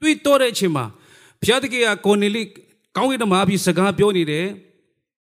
[0.00, 0.84] တွေးတော့တဲ့အချိန်မှာ
[1.40, 2.42] ဘုရားတကယ်ကကိုနေလိ
[2.96, 4.46] ကောင်းကင်တမအပြီးစကားပြောနေတယ်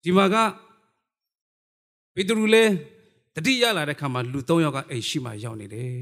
[0.03, 0.35] ဒီမှာက
[2.15, 2.71] ပေတရုလည်း
[3.35, 5.93] တတိရလာတဲ့ခါမှာလူ၃ယောက်ကအိမ်ရှိမှရောက်နေတယ်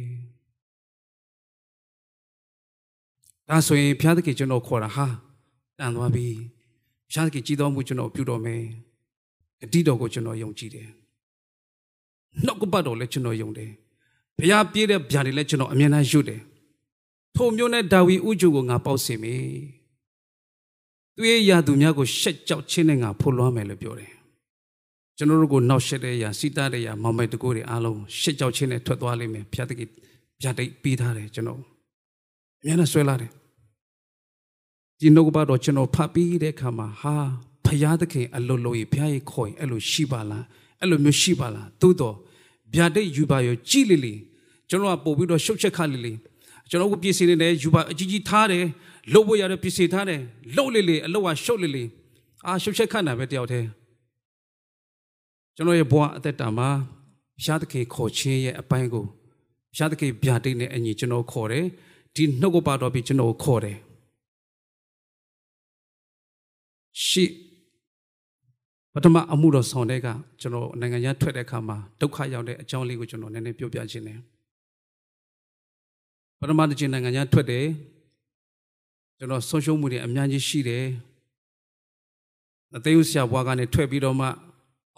[3.50, 5.06] ဒါဆိုရင်ဘုရားသခင်ကျွန်တော်ခေါ်တာဟာ
[5.80, 6.28] တန်သွားပြီ
[7.10, 8.64] ဘုရားသခင်ကြည်တော်မူကျွန်တော်ပြုတော်မယ်
[9.62, 10.90] ဂတိတော်ကိုကျွန်တော်ယုံကြည်တယ်
[12.46, 13.72] နှုတ်ကပတ်တော်လည်းကျွန်တော်ယုံတယ်
[14.38, 16.42] ဘုရားပြည့်တဲ့ဗျာတွေလည်းကျွန်တော်အမြဲတမ်းယုတ်တယ်
[17.36, 19.44] ထိုမျိုးနဲ့ဒါဝီဥကျုကိုငါပေါက်စေမယ်
[21.16, 24.12] သူရဲ့ယာသူများကိုရှက်ကြောက်ခြင်းနဲ့ငါဖို့လွှမ်းမယ်လို့ပြောတယ်
[25.20, 29.90] ကျွန်တော်တို့ကိုနောက်ရှက်တဲ့ယာစီတာတဲ့ယာမောင်မိုက်တကိုးတွေအားလုံးရှက်ကြောက်ခြင်းနဲ့ထွက်သွားလိမ့်မယ်ဘုရားသခင်
[30.42, 31.60] ဗျာတိတ်ပေးထားတယ်ကျွန်တော်
[32.62, 33.32] အမြဲတမ်းဆွဲလာတယ်
[35.00, 37.16] ဒီနှုတ်ကပတ်တော်ကျွန်တော်ဖတ်ပြီးတဲ့အခါမှာဟာ
[37.66, 40.44] ဘုရားသခင်အလိုလိုကြီးဘုရားရဲ့ခေါ်ရင်အဲ့လိုရှိပါလား
[40.82, 42.16] အဲ့လိုမျိုးရှိပါလားသို့တော့
[42.76, 44.14] ဗျာတိတ်ယူပါရောကြည်လီလီ
[44.70, 46.14] ကျွန်တော်ကပို့ပြီးတော့ရှုပ်ချက်ခလီလီ
[46.70, 48.64] ကျွန်တော်ကပြည်စီနေတယ်ယူပါအကြီးကြီးထားတယ်
[49.14, 50.20] လှုပ်ဖို့ရတဲ့ပြည်စီထားတယ်
[50.56, 51.84] လှုပ်လေလေအလှုပ်ကရှုပ်လေလေ
[52.46, 53.68] အာရှုပ်ချက်ခတ်တာပဲတယောက်တည်း
[55.60, 56.70] ကျွန်တော်ရဲ့ဘဝအသက်တာမှာ
[57.38, 61.66] ဘုရားသခင်ခေါ်ခြင်းရဲ့အပိုင်းကိုဘုရားသခင်ဗျာတိတ်နဲ့အညီကျွန်တော်ခေါ်တယ်
[62.16, 63.78] ဒီနှုတ်ကပတ်တော်ပြီးကျွန်တော်ခေါ်တယ်
[67.06, 67.26] ရှိ
[68.94, 70.08] ပထမအမှုတော်ဆောင်တဲ့က
[70.42, 74.20] ကျွန်တော်နိုင်ငံခြားထွက်တဲ့အခါမှာဒုက္ခရောက်တဲ့အကြောင်းလေးကိုကျွန်တော်နည်းနည်းပြောပြခြင်းတယ်
[76.40, 77.66] ပထမတစ်ချိန်နိုင်ငံခြားထွက်တယ်
[79.18, 80.86] ကျွန်တော်ဆုံးရှုံးမှုတွေအများကြီးရှိတယ်
[82.76, 84.28] အသေးဥဆရာဘွားကနေထွက်ပြီးတော့မှ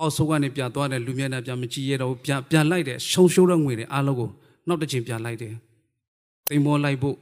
[0.02, 4.30] အောက်ဆုံးကနေပြန်သွားတယ်လူမျက်နှာပြန်မကြည့်ရတော့ပြန်ပြန်လိုက်တယ်ရှုံရှုံးတဲ့ငွေတွေအားလုံးကို
[4.68, 5.54] နောက်တစ်ချိန်ပြန်လိုက်တယ်
[6.50, 7.18] တိမ်မောလိုက်ဖို့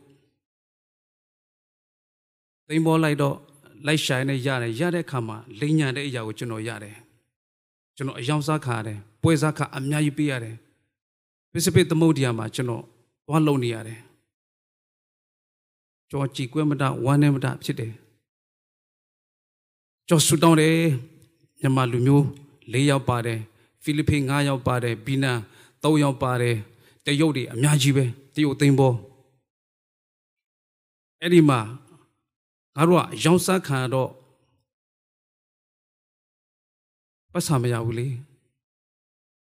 [2.68, 3.36] တိမ်မောလိုက်တော့
[3.88, 6.96] လိုက်ရှိုင်းနဲ့ရတယ်ရတဲ့အခါမှာလိန်ညာတဲ့အရာကိုကျွန်တော်ရတယ်
[7.96, 10.56] ကျွန်တော်အယောင်စားခါရတယ်ပွဲစားခါအများကြီးပေးရတယ်
[11.52, 12.84] ပစ္စပိသမုဒ္ဒရာမှာကျွန်တော်
[13.28, 14.00] သွားလုံနေရတယ်
[16.10, 17.94] ကြောကြည်ကွဲမတဝမ်းနဲ့မတဖြစ်တယ်
[20.08, 20.76] ကြောဆူတောင်းတယ်
[21.62, 22.26] မြန်မာလူမျိုး
[22.74, 23.40] ၄ယောက်ပါတယ်
[23.84, 25.40] ဖိလိပ္ပိ၅ယောက်ပါတယ်ဘီနန်
[25.84, 26.56] ၃ယောက်ပါတယ်
[27.06, 28.96] တရုတ်တွေအများကြီးပဲတရုတ်သိန်းပေါ်
[31.22, 31.60] အဲ့ဒီမှာ
[32.76, 34.10] ငါတို့ကရောင်းစားခံတော့
[37.34, 38.08] ပတ်စာမရဘူးလေ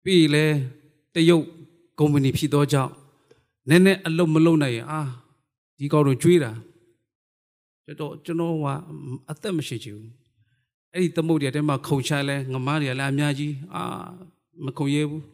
[0.02, 0.44] ပြီးလေ
[1.14, 1.44] တရုတ်
[1.98, 2.92] ကုမ္ပဏီဖြစ်သောကြောင့်
[3.68, 5.00] နည်းနည်းအလုပ်မလုပ်နိုင်ရင်အာ
[5.78, 6.52] ဒီကောင်တို့ကြွေးတာ
[7.84, 8.66] ကျွန်တော်ကျွန်တော်က
[9.30, 10.23] အသက်မရှိချင်ဘူး
[10.94, 13.82] အဲ့ဒီသမုတ်တွေတဲမှာခုံချလဲငမားတွေလည်းအများကြီးအာ
[14.64, 15.24] မခုံရဲဘူး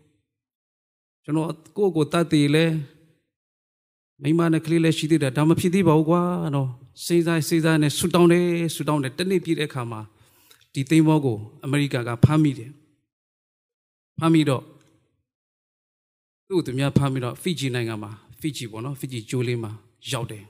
[1.25, 2.65] ကျွန်တော်ကိုယ့်ကိုတတ်တည်လဲ
[4.23, 6.23] မိမနဲ့ကလေးလည်းရှိသေးတယ်ဒါမဖြစ်သေးပါဘူးကွာ
[6.55, 6.69] နော်
[7.05, 10.01] စေးစားစေးစားနဲ့ဆူတောင်းတယ်ဆူတောင်းတယ်တနေ့ပြည့်တဲ့အခါမှာ
[10.75, 12.71] ဒီသိန်းဘောကိုအမေရိကန်ကဖမ်းမိတယ်
[14.19, 14.63] ဖမ်းမိတော့
[16.49, 19.73] သူ့သူများဖမ်းပြီးတော့ဖီဂျီနိုင်ငံမှာဖီဂျီပေါ့နော်ဖီဂျီဂျိုးလေးမှာ
[20.13, 20.45] ရောက်တယ်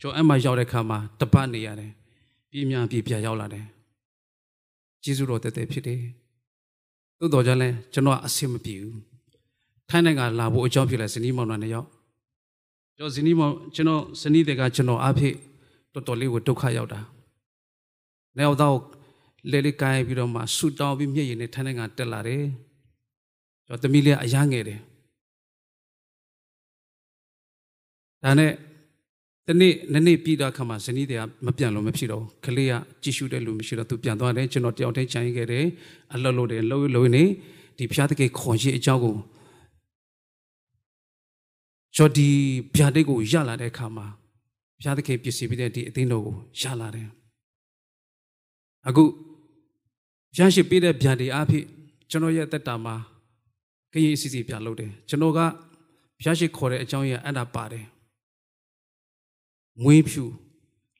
[0.00, 1.92] ကျော်အဲ့မှာရောက်တဲ့ခါမှာတပတ်နေရတယ်
[2.50, 3.66] ပြည်မြန်ပြည်ပြရောက်လာတယ်
[5.08, 6.00] ကျေးဇူးတော်တသက်ဖြစ်တယ်
[7.18, 8.98] သို့တော်ကြောင့်လဲကျွန်တော်အဆင်မပြေဘူး
[9.88, 11.88] ထိုင်းနိုင်ငံလာဖို့အကြောင်းဖြစ်လဲဇနီးမောင်နှံနဲ့ရောက်
[12.96, 15.28] ကျွန်တော်ဇနီးမောင်ကျွန်တော်ဇနီးတွေကကျွန်တော်အဖေ
[15.92, 17.00] တော်တော်လေးကိုဒုက္ခရောက်တာ။
[18.36, 18.76] နောက်တော့
[19.50, 22.42] လေလေးကိုင်းပြီးတော့မှဆူတောင်းပြီးမျက်ရည်နဲ့ထိုင်းနိုင်ငံတက်လာတယ်။
[23.66, 24.80] ကျွန်တော်သမီးလေးအရငယ်တယ်။
[28.24, 28.52] ဒါနဲ့
[29.48, 35.64] တနေ့နှစ်နေ့ပြီးတော့ခါမှဇနီးတွေကမပြန်လို့မဖြစ်တော့ကလေးကကြည့်ရှုတဲ့လူမရှိတော့သူပြန်သွားတယ်ကျွန်တော်တယောက်တည်းခြံခဲ့တယ်
[36.14, 37.24] အလုပ်လုပ်တယ်လှုပ်လှုပ်နေ
[37.78, 39.16] ဒီဖျားတကယ်ခွန်ရှိအကြောင်းကို
[41.96, 42.28] ကျော်ဒီ
[42.76, 44.06] ဗျာဒိတ်ကိုရလာတဲ့အခါမှာ
[44.76, 47.08] ဘုရားသခင်ပြည့်စည်ပြီးတဲ့ဒီအသင်းတော်ကိုရလာတယ်
[48.88, 51.66] အခုဘုရားရှိပေးတဲ့ဗျာဒိတ်အားဖြင့်
[52.10, 52.94] ကျွန်တော်ရဲ့အသက်တာမှာ
[53.92, 55.40] ခရီးအစီအစီပြန်လုပ်တယ်ကျွန်တော်က
[56.22, 57.86] ဖျားရှိခေါ်တဲ့အကြောင်းရင်းအဲ့ဒါပါတယ်
[59.84, 60.24] မွေးဖြူ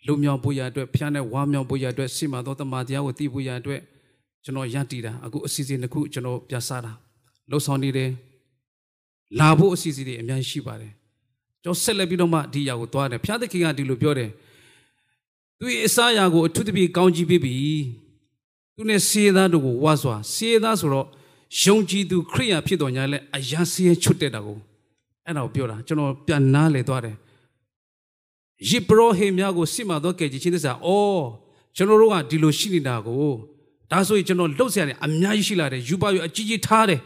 [0.06, 3.80] လုံမြောင်ဖို့ရအတွက်ဖျားနဲ့ဝါမြောင်ဖို့ရအတွက်စိမာသောတမန်တရားကိုသိဖို့ရအတွက်
[4.44, 6.92] ကျွန်တော်ရန်တည်တာအခုအစီအစဉ်တစ်ခုကျွန်တော်ပြဆတာ
[7.50, 8.10] လှုပ်ဆောင်နေတယ်
[9.40, 10.92] လာဖို့အစီအစဉ်တွေအများကြီးရှိပါတယ်
[11.62, 14.30] ကျွန်တော်ဆက်လက်ပြီးတော့မှဒီຢာကိုသွားတယ်ဖျားသခင်ကဒီလိုပြောတယ်
[15.58, 17.54] သူရဲ့အစာရာကိုအထူးသဖြင့်ကောင်းကြီးပေးပြီ
[18.74, 21.06] သူနဲ့စေသားတို့ကိုဝါစွာစေသားဆိုတော့
[21.62, 24.58] ယုံကြည်သူခရိယာဖြစ်တော်ညာလဲအယံစီးချွတ်တဲ့တာကို
[25.26, 27.16] အဲ့ဒါကိုပြောတာကျွန်တော်ပြန်နားလေသွားတယ်
[28.70, 31.24] ယေဘရဟိများကိုစစ်မှတော့ကဲကြည့်ချင်းသစ္စာအော်
[31.76, 33.32] ကျွန်တော်တို့ကဒီလိုရှိနေတာကို
[33.90, 37.00] ဒါဆိုရင်ကျွန်တော်လှုပ်ရှားတယ်အများကြီးရှိလာတယ်ယူပါယူအကြီးကြီးထားတယ်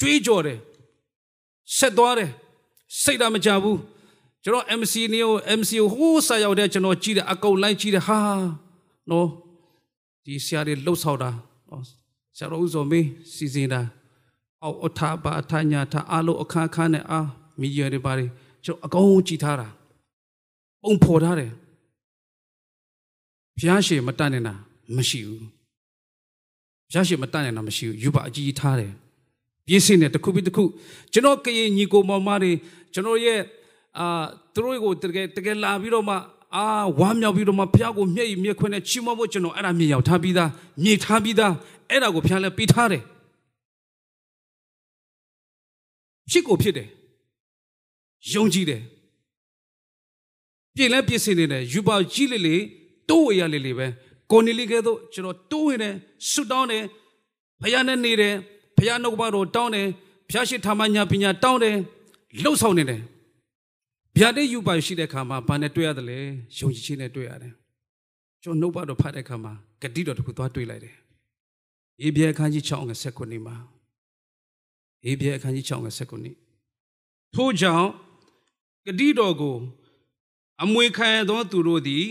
[0.00, 0.58] ကြွေးကြော်တယ်
[1.76, 2.30] ဆက်သွားတယ်
[3.02, 3.78] စိတ်ဓာတ်မကြဘူး
[4.44, 8.20] ကျွန်တော် MC နေကို MC ကိုဟိုးဆက်ရောက်တဲ့ကျွန်တော်ကြည့်တယ်အကုန်လိုက်ကြည့်တယ်ဟာ
[9.10, 9.28] နော်
[10.24, 11.30] ဒီဆရာတွေလှုပ်ဆောက်တာ
[11.70, 11.82] နော်
[12.36, 13.80] ဆရာတော်ဦးစောမေးစီစဉ်တာ
[14.62, 17.20] အောက်အထာပါအထာညာထာအလုံးအခါခါနဲ့အာ
[17.60, 18.28] မီဒီယာတွေပါတယ်
[18.64, 19.68] ကျွန်တော်အကုန်ကြည့်ထားတာ
[20.84, 21.50] ပုံဖော်ထားတယ်
[23.58, 24.54] ဘုရားရှင်မတတ်နေတာ
[24.96, 28.92] မရှိဘူးဘုရားရှင်မတတ်နေတာမရှိဘူးယူပါအကြီးကြီးထားတယ်
[29.66, 30.64] ပြည့်စင်တဲ့တစ်ခုပြီးတစ်ခု
[31.12, 32.52] ကျွန်တော်ကရင်ညီကိုမောင်မတွေ
[32.94, 33.40] ကျွန်တော်ရဲ့
[33.98, 36.16] အာသူတို့ကိုတကယ်တကယ်လာပြီးတော့မှ
[36.54, 36.64] အာ
[37.00, 40.50] ဝမ်းမြောက်ပြီးတော့မှဘုရားကိုမျက်ရည်မျက်ခွန်းနဲ့ချီးမွမ်းဖို့ကျွန်တော်အဲ့ဒါမြေရောက်ထားပြီးသား
[40.84, 41.52] မြေထားပြီးသား
[41.90, 43.02] အဲ့ဒါကိုဘုရားလည်းပေးထားတယ်
[46.30, 46.88] ဖြစ်ကိုဖြစ်တယ်
[48.32, 48.82] ယုံကြည်တယ်
[50.76, 52.56] ပြင်လဲပြည့်စင်နေတယ်ယူပါကြီးလေလေ
[53.10, 53.86] တိုးဝေရလေလေပဲ
[54.30, 55.94] ကိုနေလေးကဲတော့ကျွန်တော်တိုးဝင်တယ်
[56.30, 56.84] ဆွတောင်းတယ်
[57.62, 58.34] ဘုရားနဲ့နေတယ်
[58.76, 59.88] ဘုရားနှုတ်ကပတော်တောင်းတယ်
[60.28, 61.76] ဘုရားရှိထာမညာပညာတောင်းတယ်
[62.42, 63.00] လှုပ်ဆောင်နေတယ်
[64.16, 66.18] ဗျာဒိတ်ယူပါရှိတဲ့ခါမှာဘာနဲ့တွေ့ရတယ်လဲ
[66.58, 67.52] ယုံကြည်ခြင်းနဲ့တွေ့ရတယ်
[68.42, 70.96] ကျွန်တော်နှုတ်ပါတော်ဖတ်တဲ့ခါမှာဂတိတော်တစ်ခုသွားတွေ့လိုက်တယ်
[72.02, 73.56] အေဘဲအခန်းကြီး6ငယ်7ခုနှစ်မှာ
[75.06, 76.36] အေဘဲအခန်းကြီး6ငယ်7ခုနှစ်
[77.34, 77.88] ထို့ကြောင့်
[78.86, 79.56] ဂတိတော်ကို
[80.62, 82.04] အမွေခံရသောသူတို့သည်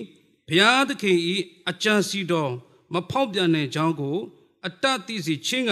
[0.47, 1.17] ဘုရားသခင်၏
[1.69, 2.51] အကြံစီတော်
[2.93, 4.17] မဖောက်ပြန်တဲ့ကြောင်းကို
[4.67, 5.71] အတတ်သိစေခြင်းက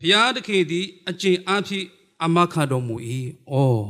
[0.00, 1.86] ဘုရားသခင်သည်အကျင့်အားဖြင့်
[2.24, 2.96] အမခတော်မူ၏။
[3.50, 3.84] အော်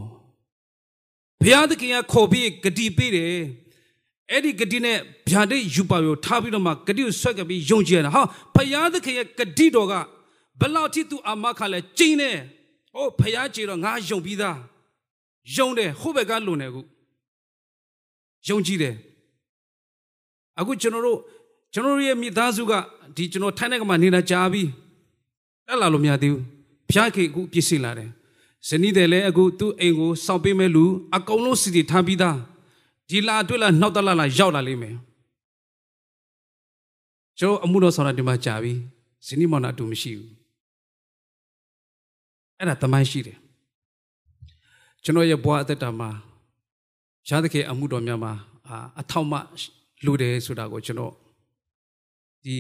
[1.42, 3.37] ဘုရားသခင်ကခေါ်ပြီးဂတိပေးတယ်။
[4.30, 8.22] အဲ့ဒီဂတိနဲ့ဗျာဒိတ်ယူပါရောထားပြီးတော့မှဂတိကိုဆွဲကပ်ပြီးယုံကြည်ရတာ။ဟာ
[8.54, 9.94] ဘုရားသခင်ရဲ့ဂတိတော်က
[10.61, 12.37] ဘလောက်ထိသူအမခလဲကျင်းတယ်။
[12.96, 14.56] အိုးဘုရားကြည်တော့ငါယုံပြီးသား။
[15.56, 16.80] ယုံတယ်ဟိုဘက်ကလွန်တယ်ခု။
[18.48, 18.94] ယုံကြည်တယ်
[20.59, 21.18] အခုကျွန်တော်တို့
[21.72, 22.72] ကျွန်တော်ရဲ့မိသားစုက
[23.16, 24.62] ဒီကျွန်တော်ထိုင်းနိုင်ငံမှာနေတာကြာပြီ
[25.66, 26.44] တက်လာလို့မရသေးဘူး
[26.90, 28.11] ဖျားခေအခုပြည့်စင်လာတယ်
[28.68, 30.85] ဇနီးတယ်လည်းအခုသူ့အိမ်ကိုစောင့်ပေးမဲ့လူ
[31.16, 32.38] အကုန်လုံးစီတီထားပြီးသား
[33.09, 34.96] ဒီလာတွေ့လာနောက်တလာလာရောက်လာလိမ့်မယ်
[37.38, 38.72] ကျွန်တော်အမှုတော်ဆောင်တာဒီမှာကြာပြီ
[39.26, 40.31] ဇနီးမောင်နှံအတူမရှိဘူး
[42.59, 43.38] အဲ့ဒါတမိုင်းရှိတယ်
[45.03, 46.11] ကျွန်တော်ရဲ့ဘဝအသက်တာမှာ
[47.28, 48.33] ရှားသခင်အမှုတော်များမှာ
[49.00, 49.35] အထောက်မ
[50.04, 51.14] လူတယ်ဆိုတာကိုကျွန်တော်
[52.44, 52.56] ဒီ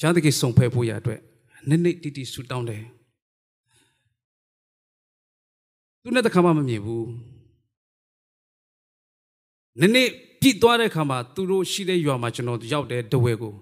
[0.00, 1.20] ရှားတကိစုံဖဲဖို့ရအတွက်
[1.68, 2.82] နစ်နစ်တီတီဆူတောင်းတယ်
[6.02, 7.08] သူနဲ့တခါမှမမြင်ဘူး
[9.80, 10.08] နစ်နစ်
[10.40, 13.54] ပြစ်သွားတဲ့ခါမှာသူတို့ရှိတဲ့ရွာမှာကျွန်တော်ရောက်တယ်တဝဲကို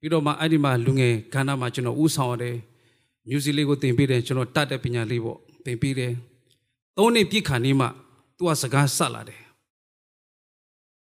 [0.00, 2.56] ပြီးတော့မှအဲ့ဒီမှာလူငယ်ခန္ဓာမှာကျွန်တော်ဥဆောင်ရတယ်
[3.28, 6.12] မြူဇီလေးကိုသင်ပေးတယ်ကျွန်တော်တတ်တဲ့ပညာလေးပေါ့သင်ပေးတယ်
[6.96, 7.86] သုံးနှစ်ပြစ်ခါနေမှ
[8.36, 9.40] သူကစကားဆက်လာတယ်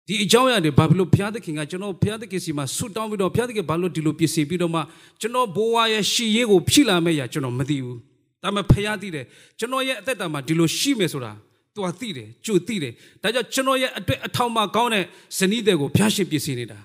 [0.08, 4.82] ဒီအကြောင်းအရာတွေဘာဖြစ်လို့ဘုရားသခင်ကကျွန်တော်ဘုရားသခင်စီမှာဆုတောင်းပြီးတော့ဘုရားသခင်ဘာလို့ဒီလိုပြင်ဆင်ပြီးတော့မှ
[5.22, 7.98] ကျွန်တော်ဘိုးဝါရဲ့ရှည်ရေးကိုဖြည့်လာမယ့်ရာကျွန်တော်မသိဘူး
[8.44, 9.26] ဒါပေမဲ့ဘုရားသိတယ်
[9.60, 11.32] ကျွန်တော်ရဲ့အသက်တာမှာဒီလိုရှိမယ်ဆိုတာ
[11.74, 15.04] သူကသိတယ်ကြိုသိတယ်ဒါကြောင့်ကျွန်တော်ရဲ့အတွက်အထောက်မှကောင်းတဲ့
[15.38, 16.80] ဇနီးတဲ့ကိုဘုရားရှင်ပြင်ဆင်နေတာ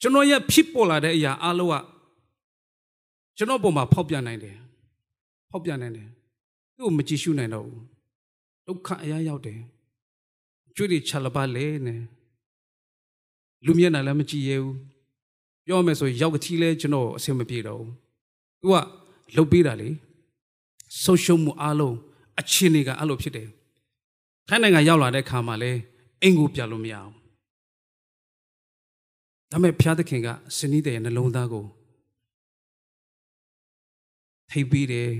[0.00, 1.74] ကျွန်တော်ရဲ့ဖြစ်ပေါ်လာတဲ့အရာအလုံးက
[3.36, 4.56] ကျွန်တော်ပုံမှာဖောက်ပြန်နိုင်တယ်
[5.50, 6.08] ဖောက်ပြန်နိုင်တယ်
[6.80, 7.82] သူ့ကိုမကြည့်ရှုနိုင်တော့ဘူး
[8.66, 9.60] ဒုက္ခအရာရောက်တယ်
[10.76, 12.00] ကျွေးတွေချလပါလေနဲ့
[13.64, 14.76] လူမျက်နှာလည်းမကြည့်ရဘူး
[15.66, 17.92] ပြောမယ်ဆိုရောက်ကတိလဲကျွန်တော်အဆင်မပြေတော့ဘူး
[18.60, 18.76] သူက
[19.34, 19.88] လှုပ်ပေးတာလေ
[21.02, 21.96] ဆုံးရှုံးမှုအလုံး
[22.40, 23.48] အချင်းတွေကအဲ့လိုဖြစ်တယ်
[24.48, 25.72] ထိုင်းနိုင်ငံရောက်လာတဲ့ခါမှာလဲ
[26.22, 27.12] အင်ကိုပြလို့မရအောင်
[29.50, 31.66] ဒါပေမဲ့ဖျားသခင်ကစနီးတဲ့နှလုံးသားကို
[34.50, 35.10] ထိပ်ပြီးတယ်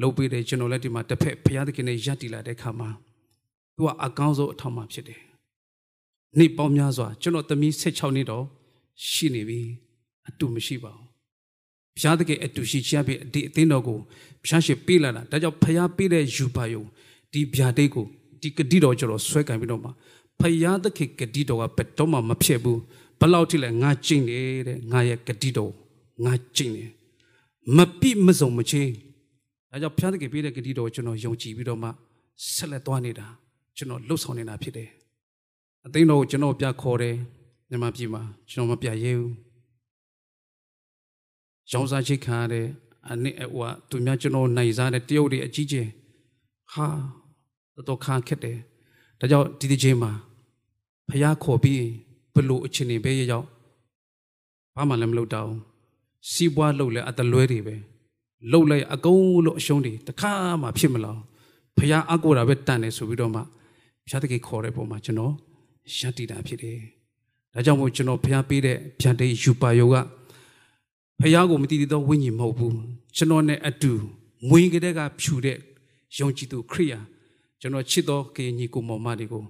[0.00, 2.90] လှုပ်ပေးတယ်ကျွန်တော်လည်းဒီမှာတစ်ဖက်ဖျားသခင်နဲ့ယက်တီလာတဲ့ခါမှာ
[3.76, 5.20] သူကအကောင်းဆုံးအထောက်မှဖြစ်တယ်။
[6.38, 8.44] နေ့ပေါင်းများစွာကျွန်တော်သမီး16နှစ်တော့
[9.10, 9.60] ရှိနေပြီ
[10.28, 11.08] အတူမရှိပါဘူး။
[11.94, 13.98] ဘုရားသခင်အတူရှိချပြီးဒီအသင်းတော်ကို
[14.42, 16.82] ဘုရားရှင်ပေးလာတာဒါကြောင့်ဘုရားပေးတဲ့ယူပါယုံ
[17.32, 18.04] ဒီဗျာဒိတ်ကို
[18.40, 19.90] ဒီဂတိတော်ကျွန်တော်ဆွဲကင်ပြီးတော့မှ
[20.40, 22.80] ဘုရားသခင်ဂတိတော်ကဘယ်တော့မှမဖြစ်ဘူး
[23.20, 25.72] ဘလောက်ထိလဲငါကျင့်နေတဲ့ငါရဲ့ဂတိတော်
[26.24, 26.90] ငါကျင့်တယ်
[27.76, 28.92] မပြစ်မစုံမချင်း
[29.74, 31.88] ဒါကြောင့်ဘုရားသခင်ပေးတဲ့ဂတိတော်ကိုကျွန်တော်ယုံကြည်ပြီးတော့မှ
[32.54, 33.26] ဆက်လက်သွားနေတာ
[33.76, 34.88] ကျွန်တော်လှုပ်ဆောင်နေတာဖြစ်တယ်
[35.86, 37.16] အသိတော်ကိုကျွန်တော်ပြခေါ်တယ်
[37.68, 39.32] မြန်မာပြည်မှာကျွန်တော်မပြရဲဘူး
[41.70, 42.66] ရောင်းစားချိတ်ခံရတဲ့
[43.10, 45.88] အနစ်အဝသူများကျွန်တော်နိုင်စားတဲ့တရုတ်တွေအကြီးကျယ်
[46.72, 46.86] ဟာ
[47.74, 48.58] တော်တော်ခါခက်တယ်
[49.20, 50.12] ဒါကြောင့်ဒီဒီချင်းမှာ
[51.08, 51.84] ဖះခေါ်ပြီး
[52.34, 53.46] ဘလို့အချင်းနေပဲရောက်
[54.74, 55.50] ဘာမှလည်းမလုပ်တော့
[56.30, 57.76] စီးပွားလုပ်လဲအတလွဲတွေပဲ
[58.52, 61.20] လှုပ်လိုက်အကုန်လို့အရှုံးတွေတခါမှဖြစ်မလား
[61.78, 63.40] ဖះအကူတာပဲတန်တယ်ဆိုပြီးတော့မှ
[64.08, 65.32] ဖះတကိခေါ်တဲ့ပုံမှာကျွန်တော်
[65.98, 66.78] ရတ္တိတာဖြစ်တယ်
[67.54, 69.94] ဒါကြောင့်မို့ကျွန်တော်ဖះပေးတဲ့ဗျာဒိတ်ယူပါယောက
[71.20, 72.76] ဖះကိုမတည်တည်သောဝိညာဉ်မဟုတ်ဘူး
[73.16, 73.92] ကျွန်တော်နဲ့အတူ
[74.48, 75.58] မွေးကလေးကဖြူတဲ့
[76.18, 76.98] ယုံကြည်သူခရိယာ
[77.60, 79.44] ကျွန်တော်ချစ်သောကေညီကိုမောင်မတွေကို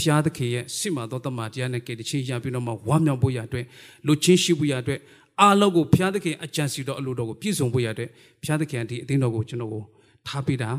[0.00, 3.66] ဖျားသခင်ရဲ့စစ်မှန်သောတမန်တရားနဲ့ကဲတချင်းရပြီးတော့မှဝမ်းမြောက်ဖို့ရအတွက်
[4.06, 5.00] လူချင်းရှိဖို့ရအတွက်
[5.40, 8.10] အားလုံးကိုဖျားသခင်အကြံစီတော်အလိုတော်ကိုပြည့်စုံဖို့ရအတွက်
[8.44, 9.82] ဖျားသခင်ဒီအသင်းတော်ကိုကျွန်တော်ကို
[10.26, 10.70] ထားပေးတာ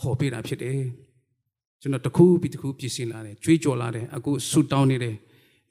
[0.00, 0.82] ခေါ်ပေးတာဖြစ်တယ်
[1.80, 5.16] ကျွန်တော်တခုပြီးတခုပြည့်စင်လာတယ်ကြွေးကြော်လာတယ်အခုဆူတောင်းနေတယ်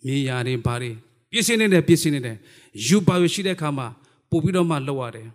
[0.06, 0.92] မြေယာတွေဘာတွေ
[1.32, 2.38] ပြည့်စင်နေတယ်ပြည့်စင်နေတယ်
[2.88, 3.88] ယူပါရရှိတဲ့အခါမှာ
[4.30, 5.28] ပို့ပြီးတော့မှလောက်ရတယ်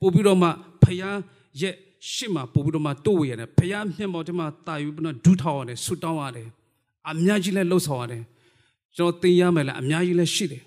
[0.00, 0.48] ပို့ပြီးတော့မှ
[0.82, 1.18] ဖျား
[1.60, 1.74] ရဲ့
[2.12, 6.48] ရှစ်မှာပို့ပြီးတော့မှတိုးဝေရတယ်ဖျားမျက်မှောက်ထဲမှာတာယူပြီးတော့ဒူးထောက်ရတယ်ဆူတောင်းရတယ်
[7.10, 8.22] အများကြီးလဲလှုပ်ဆောင်ရတယ်
[8.96, 10.62] ကျွန်တော်သင်ရမယ်လားအများကြီးလဲရှိတယ်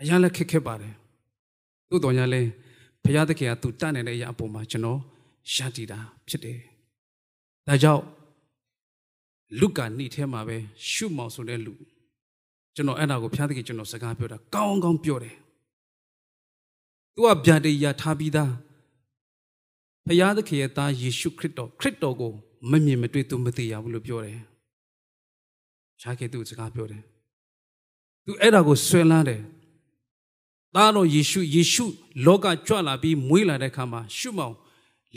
[0.00, 0.94] အရာလဲခက်ခက်ပါတယ်
[1.90, 2.40] သို့တော်ညာလဲ
[3.04, 5.00] ဘုရားသခင်ကသူတတ်နေတဲ့အရာအပေါ်မှာကျွန်တော်
[5.54, 6.58] ရတည်တာဖြစ်တယ်
[7.66, 8.02] ဒါကြောင့်
[9.60, 10.56] လုကာနေ့ထဲမှာပဲ
[10.90, 11.74] ရှုမောင်ဆိုတဲ့လူ
[12.74, 15.36] ကျွန်တော်အဲ့ဒါကိုဘုရားသခင်ကျွန်တော်စကားပြောတာကောင်းကောင်းပြောတယ်
[17.14, 18.52] သူကဗျာဒိယာထားပြီးသား
[20.06, 22.32] ဘုရားသခင်ရဲ့သားယေရှုခရစ်တော်ခရစ်တော်ကို
[22.70, 24.40] မမြင်မတွေ့သူမသိရဘူးလို့ပြောတယ်။
[26.00, 27.02] ရှားခဲ့သူစကားပြောတယ်။
[28.24, 29.40] သူအဲ့ဒါကိုဆွဲလန်းတယ်။
[30.76, 31.84] သားတော်ယေရှုယေရှု
[32.26, 34.54] လောကကြွလာပြီးမွေးလာတဲ့အခါမှာရှုမောင်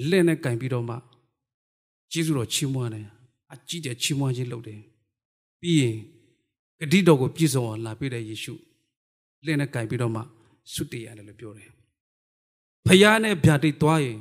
[0.10, 0.96] လက်နဲ့ကင်ပြီးတော့မှ
[2.12, 3.08] ကျေးဇူးတော်ချီးမွမ်းတယ်။
[3.54, 4.80] အကြည့်တဲ့ချီးမွမ်းခြင်းလုပ်တယ်။
[5.62, 5.96] ပြီးရင်
[6.80, 8.54] ဂတိတော်ကိုပြည့်စုံအောင်လာပြတဲ့ယေရှု
[9.46, 10.22] လက်နဲ့ကင်ပြီးတော့မှ
[10.74, 11.70] ဆုတည်ရတယ်လို့ပြောတယ်။
[12.86, 14.18] ဖယားနဲ့ဗျာဒိတ်သွားရင်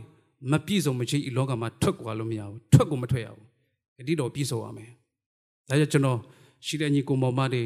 [0.50, 3.44] မပြည့်စုံမချင်းဤလောကမှာထွက်ကွာလို့မရဘူးထွက်ကိုမထွက်ရဘူး
[3.98, 4.90] ဂတိတော်ပြည့်စုံရမယ်
[5.68, 6.18] ဒါကြောင့်ကျွန်တော်
[6.66, 7.64] ရှိတဲ့ညီကိုမောင်မတွေ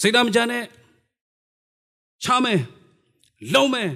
[0.00, 0.64] စိတ်ဓာတ်မကြနဲ့
[2.24, 2.60] ချမယ်
[3.54, 3.90] လုံးမယ်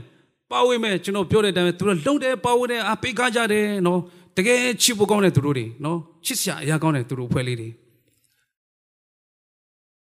[0.50, 4.00] ပါဝင်မယ်ကျွန်တော်ပြောတဲ့အတိုင်းပဲသူတို့လုံတယ်ပါဝင်တယ်အပိတ်ကားကြတယ်နော်
[4.36, 7.70] တကယ်ချစ်ဖို့ကောင်းတဲ့သူတို့တွေနော်ချစ်စရာအရာကောင်းတဲ့သူတို့ဖွဲ့လေးတွေ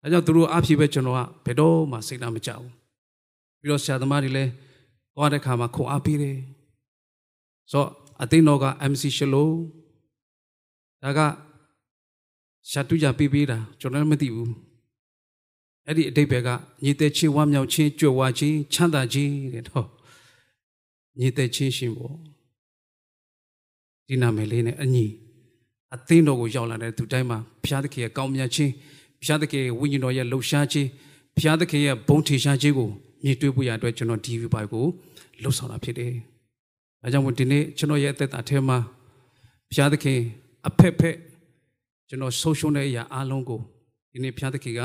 [0.02, 2.70] အဲကြောင့်သူတို့အဖြစ်ပဲကျွန်တော်ကဘယ်တော့မှစိတ်ဓာတ်မကြဘူး
[3.60, 4.50] ပြီးတော့ဆရာသမားတွေလည်း
[5.14, 6.36] သွားတဲ့ခါမှာခုံအားပေးတယ်
[7.72, 7.88] ဆိုတော့
[8.22, 9.50] အသိတော်က MC ရှလို
[11.02, 11.20] ဒါက
[12.70, 14.65] ရှာတူကြပေးပေးတာကျွန်တော်လည်းမသိဘူး
[15.86, 16.48] အဲ့ဒီအတိတ်ဘက်က
[16.84, 19.86] ညီတဲ့ချင်းဝမ်းမြောက်ချင်းကြွယ်ဝချင်းချမ်းသာခြင်းတဲ့တော့
[21.18, 22.14] ညီတဲ့ချင်းရှင်ပေါ့
[24.06, 25.06] ဒီနာမည်လေးနဲ့အညီ
[25.94, 28.72] အသိတော်ကိုရောက်လာတဲ့သူတိုင်းမှာဘုရားသခင်ရဲ့ကောင်းမြတ်ခြင်း
[29.20, 30.88] ဘုရားသခင်ရဲ့ဝိညာဉ်တော်ရဲ့လှူရှားခြင်း
[31.36, 32.88] ဘုရားသခင်ရဲ့ဘုံထေရှားခြင်းကို
[33.24, 34.84] မြည်တွေ့ဖို့ရအတွက်ကျွန်တော်ဒီဗီပိုင်ကို
[35.42, 36.12] လှုပ်ဆောင်တာဖြစ်တယ်။
[37.04, 38.78] အဲကြောင့်မို့ဒီနေ့ကျွန်တော်ရဲ့အသက်တာထဲမှာ
[39.68, 40.20] ဘုရားသခင်
[40.68, 41.16] အဖက်ဖက်
[42.08, 43.60] ကျွန်တော်ဆုံးရှုံးတဲ့အရာအလုံးကို
[44.12, 44.80] ဒီနေ့ဘုရားသခင်က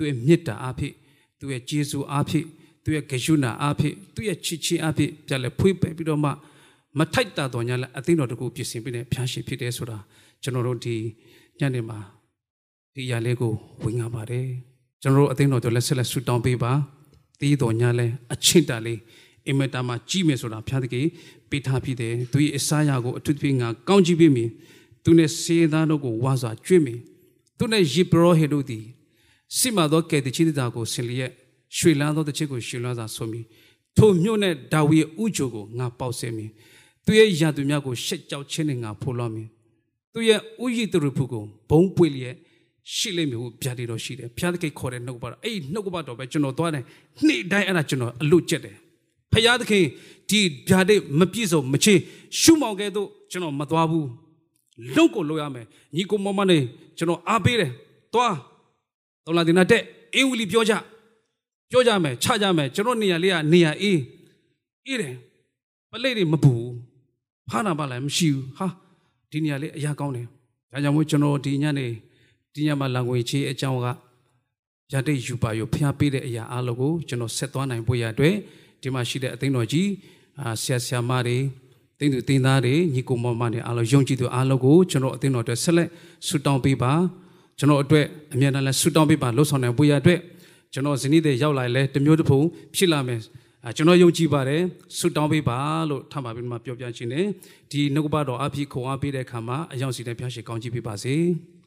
[0.00, 0.94] သူ့ရဲ့မေတ္တာအားဖြင့်
[1.40, 2.46] သူ့ရဲ့ကျေးဇူးအားဖြင့်
[2.84, 6.30] သူ့ရဲ့ဂရုဏာအားဖြင့်သူ့ရဲ့ချစ်ချင်းအားဖြင့်ပြန်လဲဖွေးပယ်ပြီးတော့မှ
[6.98, 9.98] မထိုက်တာတော်ညာလဲအသိတော်တကူပြင်ဆင်ပြီးတဲ့ဖျားရှိဖြစ်တယ်ဆိုတာ
[10.42, 10.96] ကျွန်တော်တို့ဒီ
[11.60, 11.98] ညနေမှာ
[12.94, 13.52] ဒီအရာလေးကို
[13.84, 14.46] ဝင်ငါပါတယ်
[15.02, 16.72] ကျွန်တော်တို့အသိတော်တို့လက်ဆက်လက်ဆူတောင်းပေးပါ
[17.40, 18.98] တီးတော်ညာလဲအချင်းတာလေး
[19.46, 21.06] အင်မတာမှာကြီးမယ်ဆိုတာဖျားသခင်
[21.50, 24.48] ပေးထားဖြစ်တယ်သူရဲ့အစာရကိုအထူးသဖြင့်ငါကောင်းကြည့်ပေးမည်
[25.04, 26.98] သူနဲ့စေသားတို့ကိုဝါစွာကျွေးမည်
[27.58, 28.84] သူနဲ့ယေဘရဟေတို့သည်
[29.58, 31.32] စိမသောကဲ့တိချစ်တာကိုဆင်လျက်
[31.76, 33.44] ရွှေလန်းသောတစ်ချက်ကိုရွှေလန်းစွာဆိုမည်
[33.96, 36.50] ထိုမြို့နဲ့ဒါဝိရဲ့ဥကြိုကိုငါပေါက်ဆဲမည်
[37.04, 39.48] သူရဲ့ယာသူများကိုရှက်ကြောက်ခြင်းနဲ့ငါဖိုးလွှမ်းမည်
[40.12, 42.36] သူရဲ့ဥယျတရဖုကိုဘုံပွေလျက်
[42.94, 46.84] ရှိလိမ့်မယ်ဟုဗျာဒီတော်ရှိတယ်ဘုရားသခင်ခေါ်တဲ့နှုတ်ပါတော့အဲ့ဒီနှုတ်ကပတ်တော်ပဲကျွန်တော်သွားတယ်
[47.26, 48.76] နေ့တိုင်းအဲ့ဒါကျွန်တော်အလွတ်ကျက်တယ်
[49.32, 49.84] ဖယားသခင်
[50.30, 51.94] ဒီဓာတ်မပြည့်စုံမချေ
[52.40, 54.08] ရှုမောင်ကဲ့သို့ကျွန်တော်မသွားဘူး
[54.96, 56.62] လုံကိုလိုရမယ်ညီကိုမမနဲ့
[56.98, 57.70] ကျွန်တော်အားပေးတယ်
[58.14, 58.34] သွား
[59.24, 59.82] တော်လာတင်တဲ့
[60.14, 60.74] အင်းဝီလီပြောကြ
[61.70, 64.00] ပြောကြမယ်ချကြမယ်ကျွန်တော်နေရာလေးကနေရာအေး
[64.86, 65.14] အေးတယ်
[65.90, 66.52] ပလိတ်တွေမပူ
[67.48, 68.66] ဖားနာပါလည်းမရှိဘူးဟာ
[69.30, 70.26] ဒီနေရာလေးအရာကောင်းတယ်
[70.72, 71.86] ဒါကြောင့်မို့ကျွန်တော်ဒီညနေ
[72.54, 73.86] ဒီညမှာလံငွေချေးအကြောင်းက
[74.92, 78.34] ရတဲ့ယူပါရဖျားပေးတဲ့အရာအလုံးကိုကျွန်တော်ဆက်သွားနိုင်ဖို့ရအတွက်
[78.82, 79.88] ဒီမှာရှိတဲ့အသိတော်ကြီး
[80.40, 81.38] အာဆရာဆရာမတွေ
[81.98, 85.88] တင်းသူတင်းသားတွေညီကိုမောင်မတွေအားလုံးယုံကြည်သူအားလုံးကိုကျွန်တော်အသိတော်အတွက်ဆက်လက်
[86.26, 86.92] ဆုတောင်းပေးပါ
[87.60, 90.20] ကျွန်တော်အတွက်အမြဲတမ်းလဲဆုတောင်းပေးပါလှုပ်ဆောင်နိုင်ဖို့ရအတွက်
[90.72, 92.40] ကျွန်တော်ဇနီးတဲ့ရောက်လာရင်လည်းတစ်မျိုးတစ်ဖုံ
[92.76, 93.20] ဖြစ်လာမယ်
[93.64, 94.62] အာကျွန်တော်ယုံကြည်ပါတယ်
[94.98, 95.58] ဆုတောင်းပေးပါ
[95.90, 97.26] လို့ထပ်ပါပြီးမှပြောပြခြင်းနဲ့
[97.70, 101.16] ဒီနှုတ်ကပတော်အဖြစ်ခုံအားပေးတဲ့အခါမှာအယောင်စီတဲ့ဖျားရှိကောင်းချီးပေးပါစေ။